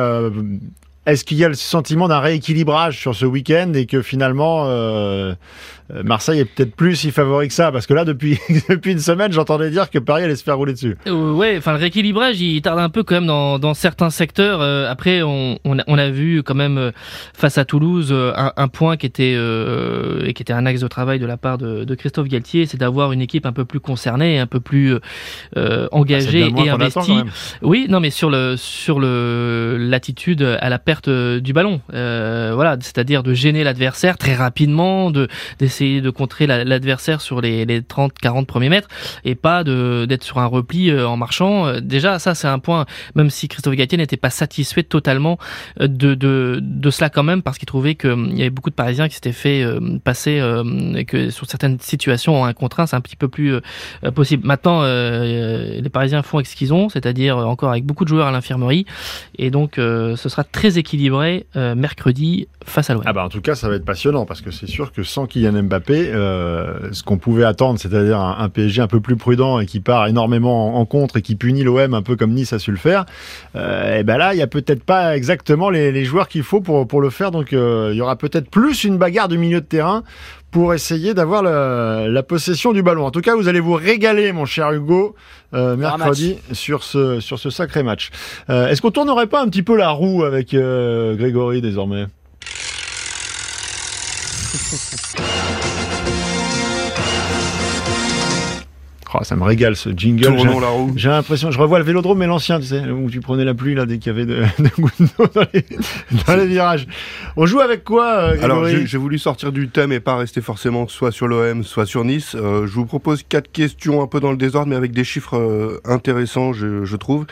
est-ce 1.05 1.23
qu'il 1.23 1.37
y 1.37 1.43
a 1.43 1.49
le 1.49 1.53
sentiment 1.53 2.07
d'un 2.07 2.19
rééquilibrage 2.19 2.97
sur 2.97 3.15
ce 3.15 3.25
week-end 3.25 3.73
et 3.73 3.85
que 3.85 4.01
finalement 4.01 4.67
euh, 5.91 6.01
Marseille 6.03 6.39
est 6.39 6.45
peut-être 6.45 6.75
plus 6.75 6.95
si 6.95 7.11
favori 7.11 7.49
que 7.49 7.53
ça, 7.53 7.71
parce 7.71 7.87
que 7.87 7.93
là, 7.93 8.05
depuis, 8.05 8.39
depuis 8.69 8.93
une 8.93 8.99
semaine, 8.99 9.31
j'entendais 9.31 9.69
dire 9.69 9.89
que 9.89 9.99
Paris 9.99 10.23
allait 10.23 10.35
se 10.35 10.43
faire 10.43 10.57
rouler 10.57 10.73
dessus. 10.73 10.97
Euh, 11.07 11.33
ouais, 11.33 11.55
enfin, 11.57 11.73
le 11.73 11.79
rééquilibrage, 11.79 12.39
il 12.39 12.61
tarde 12.61 12.79
un 12.79 12.89
peu 12.89 13.03
quand 13.03 13.15
même 13.15 13.25
dans, 13.25 13.59
dans 13.59 13.73
certains 13.73 14.09
secteurs. 14.09 14.61
Euh, 14.61 14.89
après, 14.89 15.21
on, 15.23 15.59
on, 15.65 15.79
a, 15.79 15.83
on, 15.87 15.97
a, 15.97 16.09
vu 16.09 16.43
quand 16.43 16.55
même 16.55 16.91
face 17.33 17.57
à 17.57 17.65
Toulouse 17.65 18.13
un, 18.13 18.53
un 18.55 18.67
point 18.67 18.97
qui 18.97 19.05
était, 19.05 19.33
et 19.33 20.33
qui 20.33 20.41
était 20.41 20.53
un 20.53 20.65
axe 20.65 20.81
de 20.81 20.87
travail 20.87 21.19
de 21.19 21.25
la 21.25 21.37
part 21.37 21.57
de, 21.57 21.83
de 21.83 21.95
Christophe 21.95 22.27
Galtier, 22.27 22.65
c'est 22.65 22.77
d'avoir 22.77 23.11
une 23.11 23.21
équipe 23.21 23.45
un 23.45 23.53
peu 23.53 23.65
plus 23.65 23.79
concernée, 23.79 24.39
un 24.39 24.47
peu 24.47 24.59
plus 24.59 24.97
engagée 25.91 26.51
ah, 26.55 26.61
et 26.61 26.69
investie. 26.69 27.17
Oui, 27.61 27.87
non, 27.89 27.99
mais 27.99 28.09
sur 28.09 28.29
le 28.29 28.55
sur 28.57 28.99
le 28.99 29.77
l'attitude 29.79 30.43
à 30.43 30.69
la 30.69 30.79
perte 30.79 30.92
du 31.01 31.53
ballon, 31.53 31.81
voilà, 31.89 32.77
c'est-à-dire 32.79 33.23
de 33.23 33.33
gêner 33.33 33.63
l'adversaire 33.63 34.17
très 34.17 34.35
rapidement, 34.35 35.11
de 35.11 35.27
essayer 35.63 36.01
de 36.01 36.09
contrer 36.09 36.45
l'adversaire 36.45 37.21
sur 37.21 37.41
les, 37.41 37.65
les 37.65 37.81
30-40 37.81 38.45
premiers 38.45 38.69
mètres 38.69 38.87
et 39.25 39.35
pas 39.35 39.63
d'être 39.63 40.23
sur 40.23 40.37
un 40.37 40.45
repli 40.45 40.89
euh, 40.89 41.07
en 41.07 41.17
marchant. 41.17 41.65
Euh, 41.67 41.79
déjà, 41.81 42.19
ça 42.19 42.35
c'est 42.35 42.47
un 42.47 42.59
point, 42.59 42.85
même 43.15 43.29
si 43.29 43.47
Christophe 43.47 43.75
Gatier 43.75 43.97
n'était 43.97 44.17
pas 44.17 44.29
satisfait 44.29 44.83
totalement 44.83 45.37
euh, 45.79 45.87
de, 45.87 46.13
de, 46.13 46.59
de 46.61 46.89
cela 46.89 47.09
quand 47.09 47.23
même, 47.23 47.41
parce 47.41 47.57
qu'il 47.57 47.65
trouvait 47.65 47.95
qu'il 47.95 48.37
y 48.37 48.41
avait 48.41 48.49
beaucoup 48.49 48.69
de 48.69 48.75
Parisiens 48.75 49.07
qui 49.07 49.15
s'étaient 49.15 49.31
fait 49.31 49.65
passer 50.03 50.41
et 50.95 51.05
que 51.05 51.29
sur 51.29 51.49
certaines 51.49 51.79
situations 51.79 52.41
en 52.41 52.45
un 52.45 52.53
contre 52.53 52.73
c'est 52.87 52.95
un 52.95 53.01
petit 53.01 53.15
peu 53.15 53.27
plus 53.27 53.55
possible. 54.15 54.45
Maintenant, 54.45 54.83
les 54.83 55.89
Parisiens 55.91 56.23
font 56.23 56.37
avec 56.37 56.47
ce 56.47 56.55
qu'ils 56.55 56.73
ont, 56.73 56.89
c'est-à-dire 56.89 57.37
encore 57.37 57.71
avec 57.71 57.85
beaucoup 57.85 58.03
de 58.03 58.09
joueurs 58.09 58.27
à 58.27 58.31
l'infirmerie, 58.31 58.85
et 59.37 59.51
donc 59.51 59.73
ce 59.75 60.15
sera 60.15 60.43
très 60.43 60.77
équilibré 60.83 61.45
mercredi 61.55 62.47
face 62.65 62.89
à 62.89 62.93
l'OM. 62.93 63.03
Ah 63.05 63.13
bah 63.13 63.23
en 63.23 63.29
tout 63.29 63.41
cas, 63.41 63.55
ça 63.55 63.69
va 63.69 63.75
être 63.75 63.85
passionnant 63.85 64.25
parce 64.25 64.41
que 64.41 64.51
c'est 64.51 64.67
sûr 64.67 64.91
que 64.91 65.03
sans 65.03 65.25
Kylian 65.27 65.63
Mbappé, 65.63 66.11
euh, 66.11 66.91
ce 66.91 67.03
qu'on 67.03 67.17
pouvait 67.17 67.43
attendre, 67.43 67.79
c'est-à-dire 67.79 68.19
un, 68.19 68.49
PSG 68.49 68.81
un 68.81 68.87
peu 68.87 68.99
plus 68.99 69.15
prudent 69.15 69.59
et 69.59 69.65
qui 69.65 69.79
part 69.79 70.07
énormément 70.07 70.79
en, 70.79 70.85
contre 70.85 71.17
et 71.17 71.21
qui 71.21 71.35
punit 71.35 71.63
l'OM 71.63 71.93
un 71.93 72.01
peu 72.01 72.15
comme 72.15 72.31
Nice 72.31 72.53
a 72.53 72.59
su 72.59 72.71
le 72.71 72.77
faire, 72.77 73.05
euh, 73.55 73.99
et 73.99 74.03
ben 74.03 74.17
là, 74.17 74.33
il 74.33 74.39
y 74.39 74.41
a 74.41 74.47
peut-être 74.47 74.83
pas 74.83 75.15
exactement 75.15 75.69
les, 75.69 76.05
joueurs 76.05 76.27
qu'il 76.27 76.43
faut 76.43 76.61
pour, 76.61 76.87
pour 76.87 77.01
le 77.01 77.09
faire. 77.09 77.31
Donc, 77.31 77.53
euh, 77.53 77.89
il 77.93 77.97
y 77.97 78.01
aura 78.01 78.17
peut-être 78.17 78.49
plus 78.49 78.83
une 78.83 78.97
bagarre 78.97 79.27
du 79.27 79.37
milieu 79.37 79.61
de 79.61 79.65
terrain 79.65 80.03
pour 80.53 80.73
essayer 80.73 81.13
d'avoir 81.13 81.43
la, 81.43 82.23
possession 82.23 82.71
du 82.71 82.81
ballon. 82.81 83.05
En 83.05 83.11
tout 83.11 83.19
cas, 83.19 83.35
vous 83.35 83.49
allez 83.49 83.59
vous 83.59 83.73
régaler, 83.73 84.31
mon 84.31 84.45
cher 84.45 84.71
Hugo, 84.71 85.15
mercredi 85.51 86.37
sur 86.53 86.83
ce, 86.83 87.19
sur 87.19 87.37
ce 87.39 87.49
sacré 87.49 87.83
match. 87.83 88.11
Est-ce 88.47 88.81
qu'on 88.81 88.91
tournerait 88.91 89.27
pas 89.27 89.41
un 89.41 89.49
petit 89.49 89.63
peu 89.63 89.75
la 89.75 89.89
roue 89.89 90.23
avec 90.23 90.55
Grégory 90.55 91.61
désormais? 91.61 92.05
Oh, 99.15 99.23
ça 99.23 99.35
me 99.35 99.43
régale 99.43 99.75
ce 99.75 99.89
jingle. 99.95 100.35
J'ai 100.95 101.09
l'impression, 101.09 101.51
je 101.51 101.59
revois 101.59 101.77
le 101.77 101.85
vélodrome, 101.85 102.17
mais 102.17 102.25
l'ancien, 102.25 102.59
tu 102.59 102.65
sais, 102.65 102.89
où 102.89 103.11
tu 103.11 103.19
prenais 103.19 103.45
la 103.45 103.53
pluie 103.53 103.75
là 103.75 103.85
dès 103.85 103.99
qu'il 103.99 104.11
y 104.11 104.15
avait 104.15 104.25
de, 104.25 104.43
de 104.59 106.25
dans, 106.25 106.35
les, 106.35 106.47
virages. 106.47 106.87
On 107.37 107.45
joue 107.45 107.59
avec 107.59 107.83
quoi 107.83 108.05
euh, 108.05 108.37
Alors, 108.41 108.65
j'ai 108.65 108.97
voulu 108.97 109.19
sortir 109.19 109.51
du 109.51 109.69
thème 109.69 109.91
et 109.91 109.99
pas 109.99 110.15
rester 110.15 110.41
forcément 110.41 110.87
soit 110.87 111.11
sur 111.11 111.27
l'OM, 111.27 111.63
soit 111.63 111.85
sur 111.85 112.03
Nice. 112.03 112.35
Euh, 112.35 112.65
je 112.65 112.73
vous 112.73 112.85
propose 112.85 113.21
quatre 113.21 113.51
questions 113.51 114.01
un 114.01 114.07
peu 114.07 114.19
dans 114.19 114.31
le 114.31 114.37
désordre, 114.37 114.69
mais 114.69 114.75
avec 114.75 114.93
des 114.93 115.03
chiffres 115.03 115.37
euh, 115.37 115.79
intéressants, 115.85 116.51
je, 116.51 116.83
je 116.83 116.95
trouve. 116.95 117.27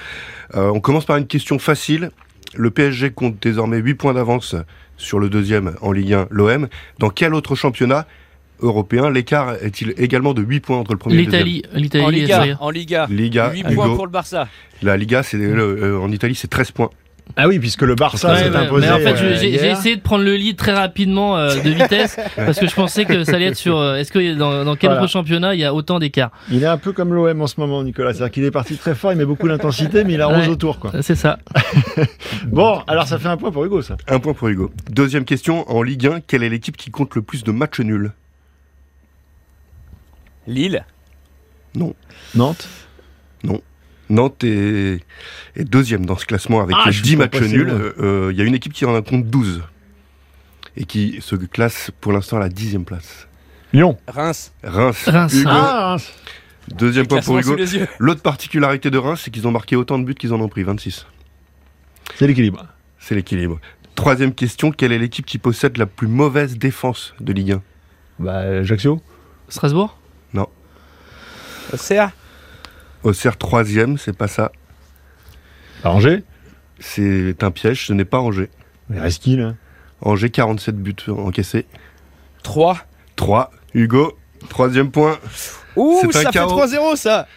on 0.53 0.79
commence 0.79 1.05
par 1.05 1.17
une 1.17 1.27
question 1.27 1.57
facile. 1.57 2.11
Le 2.55 2.69
PSG 2.69 3.11
compte 3.11 3.37
désormais 3.41 3.77
8 3.77 3.95
points 3.95 4.13
d'avance 4.13 4.55
sur 4.97 5.19
le 5.19 5.29
deuxième 5.29 5.73
en 5.81 5.91
Ligue 5.91 6.13
1, 6.13 6.27
l'OM. 6.29 6.67
Dans 6.99 7.09
quel 7.09 7.33
autre 7.33 7.55
championnat 7.55 8.05
européen, 8.61 9.09
l'écart 9.09 9.55
est-il 9.61 9.93
également 9.97 10.33
de 10.33 10.41
8 10.41 10.59
points 10.59 10.77
entre 10.77 10.93
le 10.93 10.97
premier 10.97 11.15
et 11.15 11.17
le 11.19 11.25
deuxième 11.25 11.45
L'Italie, 11.73 12.05
en 12.05 12.09
Liga, 12.09 12.57
en 12.59 12.69
Liga. 12.69 13.07
Liga 13.09 13.51
8 13.53 13.63
points 13.75 13.95
pour 13.95 14.05
le 14.05 14.11
Barça. 14.11 14.47
La 14.81 14.97
Liga, 14.97 15.23
c'est 15.23 15.37
euh, 15.37 15.99
en 15.99 16.11
Italie, 16.11 16.35
c'est 16.35 16.47
13 16.47 16.71
points. 16.71 16.89
Ah 17.35 17.47
oui, 17.47 17.59
puisque 17.59 17.83
le 17.83 17.95
Barça 17.95 18.35
s'est 18.35 18.55
imposé. 18.55 18.87
Mais 18.87 18.93
en 18.93 18.97
fait, 18.97 19.23
euh, 19.23 19.37
j'ai 19.39 19.69
essayé 19.69 19.95
de 19.95 20.01
prendre 20.01 20.23
le 20.23 20.35
lead 20.35 20.57
très 20.57 20.73
rapidement 20.73 21.37
euh, 21.37 21.55
de 21.55 21.69
vitesse 21.69 22.17
parce 22.35 22.59
que 22.59 22.67
je 22.67 22.75
pensais 22.75 23.05
que 23.05 23.23
ça 23.23 23.35
allait 23.35 23.47
être 23.47 23.55
sur. 23.55 23.77
Euh, 23.77 23.95
est-ce 23.95 24.11
que 24.11 24.35
dans, 24.35 24.65
dans 24.65 24.75
quel 24.75 24.91
autre 24.91 25.07
championnat 25.07 25.53
il 25.55 25.61
y 25.61 25.65
a 25.65 25.73
autant 25.73 25.99
d'écart? 25.99 26.31
Il 26.51 26.63
est 26.63 26.67
un 26.67 26.77
peu 26.77 26.91
comme 26.91 27.13
l'OM 27.13 27.41
en 27.41 27.47
ce 27.47 27.59
moment, 27.59 27.83
Nicolas. 27.83 28.13
C'est-à-dire 28.13 28.31
qu'il 28.31 28.43
est 28.43 28.51
parti 28.51 28.75
très 28.75 28.95
fort, 28.95 29.13
il 29.13 29.17
met 29.17 29.25
beaucoup 29.25 29.47
d'intensité, 29.47 30.03
mais 30.03 30.13
il 30.13 30.21
arrose 30.21 30.49
autour, 30.49 30.79
quoi. 30.79 30.91
C'est 31.01 31.15
ça. 31.15 31.39
bon, 32.47 32.81
alors 32.87 33.07
ça 33.07 33.17
fait 33.19 33.29
un 33.29 33.37
point 33.37 33.51
pour 33.51 33.63
Hugo, 33.65 33.81
ça. 33.81 33.95
Un 34.07 34.19
point 34.19 34.33
pour 34.33 34.49
Hugo. 34.49 34.71
Deuxième 34.89 35.25
question 35.25 35.69
en 35.71 35.81
Ligue 35.81 36.07
1, 36.07 36.19
quelle 36.21 36.43
est 36.43 36.49
l'équipe 36.49 36.75
qui 36.75 36.91
compte 36.91 37.15
le 37.15 37.21
plus 37.21 37.43
de 37.43 37.51
matchs 37.51 37.79
nuls? 37.79 38.11
Lille. 40.47 40.85
Non. 41.75 41.95
Nantes. 42.35 42.67
Non. 43.43 43.61
Nantes 44.09 44.43
est, 44.43 44.99
deuxième 45.57 46.05
dans 46.05 46.17
ce 46.17 46.25
classement 46.25 46.61
avec 46.61 46.75
10 46.75 47.13
ah, 47.13 47.17
matchs 47.17 47.41
nuls. 47.41 47.69
Euh, 47.69 47.93
euh, 47.99 48.29
il 48.31 48.37
y 48.37 48.41
a 48.41 48.45
une 48.45 48.55
équipe 48.55 48.73
qui 48.73 48.85
en 48.85 48.93
a 48.93 49.01
compte 49.01 49.25
12 49.25 49.63
et 50.75 50.85
qui 50.85 51.19
se 51.21 51.35
classe 51.35 51.91
pour 52.01 52.11
l'instant 52.11 52.37
à 52.37 52.41
la 52.41 52.49
dixième 52.49 52.85
place. 52.85 53.27
Lyon. 53.73 53.97
Reims. 54.07 54.51
Reims. 54.63 55.07
Reims. 55.07 55.43
Ah, 55.45 55.97
Deuxième 56.67 57.07
point 57.07 57.21
pour 57.21 57.37
Hugo. 57.39 57.55
L'autre 57.99 58.21
particularité 58.21 58.91
de 58.91 58.97
Reims, 58.97 59.21
c'est 59.23 59.31
qu'ils 59.31 59.47
ont 59.47 59.51
marqué 59.51 59.75
autant 59.75 59.97
de 59.97 60.03
buts 60.03 60.13
qu'ils 60.13 60.33
en 60.33 60.41
ont 60.41 60.49
pris, 60.49 60.63
26. 60.63 61.07
C'est 62.15 62.27
l'équilibre. 62.27 62.65
C'est 62.99 63.15
l'équilibre. 63.15 63.59
Troisième 63.95 64.33
question, 64.33 64.71
quelle 64.71 64.91
est 64.91 64.99
l'équipe 64.99 65.25
qui 65.25 65.37
possède 65.37 65.77
la 65.77 65.85
plus 65.85 66.07
mauvaise 66.07 66.57
défense 66.57 67.13
de 67.19 67.33
Ligue 67.33 67.53
1 67.53 67.61
Bah, 68.19 68.37
Ajaccio. 68.39 69.01
Strasbourg 69.49 69.97
CA 71.77 72.11
Auxerre 73.03 73.37
troisième, 73.37 73.97
c'est 73.97 74.15
pas 74.15 74.27
ça. 74.27 74.51
Angers 75.83 76.23
C'est 76.79 77.43
un 77.43 77.51
piège, 77.51 77.87
ce 77.87 77.93
n'est 77.93 78.05
pas 78.05 78.19
Angers. 78.19 78.49
Mais 78.89 78.99
reste 78.99 79.23
qui 79.23 79.35
là? 79.35 79.55
Angers, 80.01 80.29
47 80.29 80.77
buts 80.77 80.95
encaissés. 81.09 81.65
3. 82.43 82.77
3. 83.15 83.51
Hugo, 83.73 84.17
troisième 84.49 84.91
point. 84.91 85.17
Ouh, 85.75 86.11
ça 86.11 86.31
fait 86.31 86.39
3-0 86.39 86.95
ça 86.95 87.27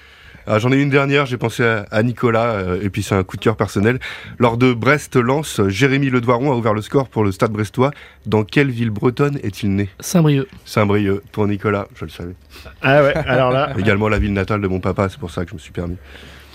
J'en 0.47 0.73
ai 0.73 0.77
une 0.77 0.91
dernière, 0.91 1.27
j'ai 1.27 1.37
pensé 1.37 1.65
à, 1.91 2.03
Nicolas, 2.03 2.53
euh, 2.53 2.83
et 2.83 2.91
puis 2.91 3.03
c'est 3.03 3.15
un 3.15 3.25
coup 3.25 3.37
de 3.37 3.43
cœur 3.43 3.57
personnel. 3.57 3.99
Lors 4.39 4.57
de 4.57 4.73
Brest-Lens, 4.73 5.63
Jérémy 5.69 6.11
Ledoiron 6.11 6.53
a 6.53 6.57
ouvert 6.57 6.75
le 6.75 6.83
score 6.83 7.09
pour 7.09 7.25
le 7.25 7.33
stade 7.33 7.51
brestois. 7.51 7.91
Dans 8.27 8.45
quelle 8.45 8.71
ville 8.71 8.91
bretonne 8.91 9.39
est-il 9.43 9.75
né? 9.75 9.89
Saint-Brieuc. 10.01 10.47
Saint-Brieuc, 10.65 11.23
pour 11.33 11.47
Nicolas, 11.47 11.89
je 11.97 12.05
le 12.05 12.11
savais. 12.11 12.35
Ah 12.83 13.03
ouais, 13.03 13.15
alors 13.15 13.51
là. 13.51 13.73
Également 13.79 14.09
la 14.09 14.19
ville 14.19 14.33
natale 14.33 14.61
de 14.61 14.69
mon 14.69 14.81
papa, 14.81 15.09
c'est 15.09 15.19
pour 15.19 15.31
ça 15.31 15.45
que 15.45 15.51
je 15.51 15.55
me 15.55 15.61
suis 15.61 15.73
permis. 15.73 15.97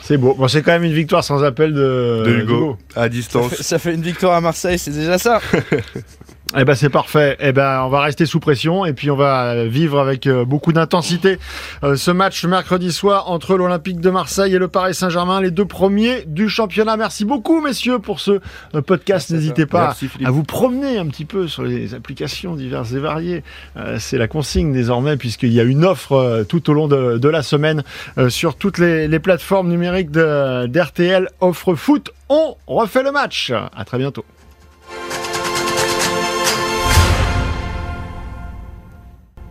C'est 0.01 0.17
beau. 0.17 0.33
Bon, 0.33 0.47
c'est 0.47 0.61
quand 0.61 0.71
même 0.71 0.83
une 0.83 0.93
victoire 0.93 1.23
sans 1.23 1.43
appel 1.43 1.73
de, 1.73 2.23
de 2.25 2.39
Hugo, 2.41 2.77
à 2.95 3.09
distance. 3.09 3.53
ça 3.55 3.79
fait, 3.79 3.93
une 3.93 4.01
victoire 4.01 4.33
à 4.33 4.41
Marseille, 4.41 4.79
c'est 4.79 4.91
déjà 4.91 5.17
ça. 5.17 5.41
Eh 6.57 6.65
ben 6.65 6.73
c'est 6.73 6.89
parfait. 6.89 7.37
Eh 7.39 7.51
ben 7.51 7.83
on 7.83 7.89
va 7.89 8.01
rester 8.01 8.25
sous 8.25 8.39
pression 8.39 8.83
et 8.83 8.93
puis 8.93 9.11
on 9.11 9.15
va 9.15 9.65
vivre 9.65 9.99
avec 9.99 10.25
euh, 10.25 10.45
beaucoup 10.45 10.73
d'intensité 10.73 11.37
euh, 11.83 11.95
ce 11.95 12.09
match 12.09 12.43
mercredi 12.43 12.91
soir 12.91 13.29
entre 13.29 13.55
l'Olympique 13.55 13.99
de 13.99 14.09
Marseille 14.09 14.55
et 14.55 14.57
le 14.57 14.67
Paris 14.67 14.95
Saint-Germain, 14.95 15.41
les 15.41 15.51
deux 15.51 15.65
premiers 15.65 16.23
du 16.25 16.49
championnat. 16.49 16.97
Merci 16.97 17.23
beaucoup 17.23 17.61
messieurs 17.61 17.99
pour 17.99 18.19
ce 18.19 18.39
euh, 18.73 18.81
podcast. 18.81 19.29
N'hésitez 19.29 19.67
pas 19.67 19.95
à 20.25 20.31
vous 20.31 20.41
promener 20.41 20.97
un 20.97 21.05
petit 21.05 21.25
peu 21.25 21.47
sur 21.47 21.61
les 21.61 21.93
applications 21.93 22.55
diverses 22.55 22.93
et 22.93 22.99
variées. 22.99 23.43
c'est 23.99 24.17
la 24.17 24.27
consigne 24.27 24.73
désormais 24.73 25.17
puisqu'il 25.17 25.53
y 25.53 25.59
a 25.59 25.63
une 25.63 25.85
offre 25.85 26.45
tout 26.49 26.67
au 26.71 26.73
long 26.73 26.87
de, 26.87 27.29
la 27.29 27.43
semaine 27.43 27.83
sur 28.27 28.55
toutes 28.55 28.79
les, 28.79 29.07
les 29.07 29.19
plateformes 29.19 29.69
numériques 29.69 30.09
d'RTL 30.09 31.29
offre 31.41 31.75
foot. 31.75 32.11
On 32.27 32.55
refait 32.65 33.03
le 33.03 33.11
match. 33.11 33.51
À 33.51 33.85
très 33.85 33.99
bientôt. 33.99 34.25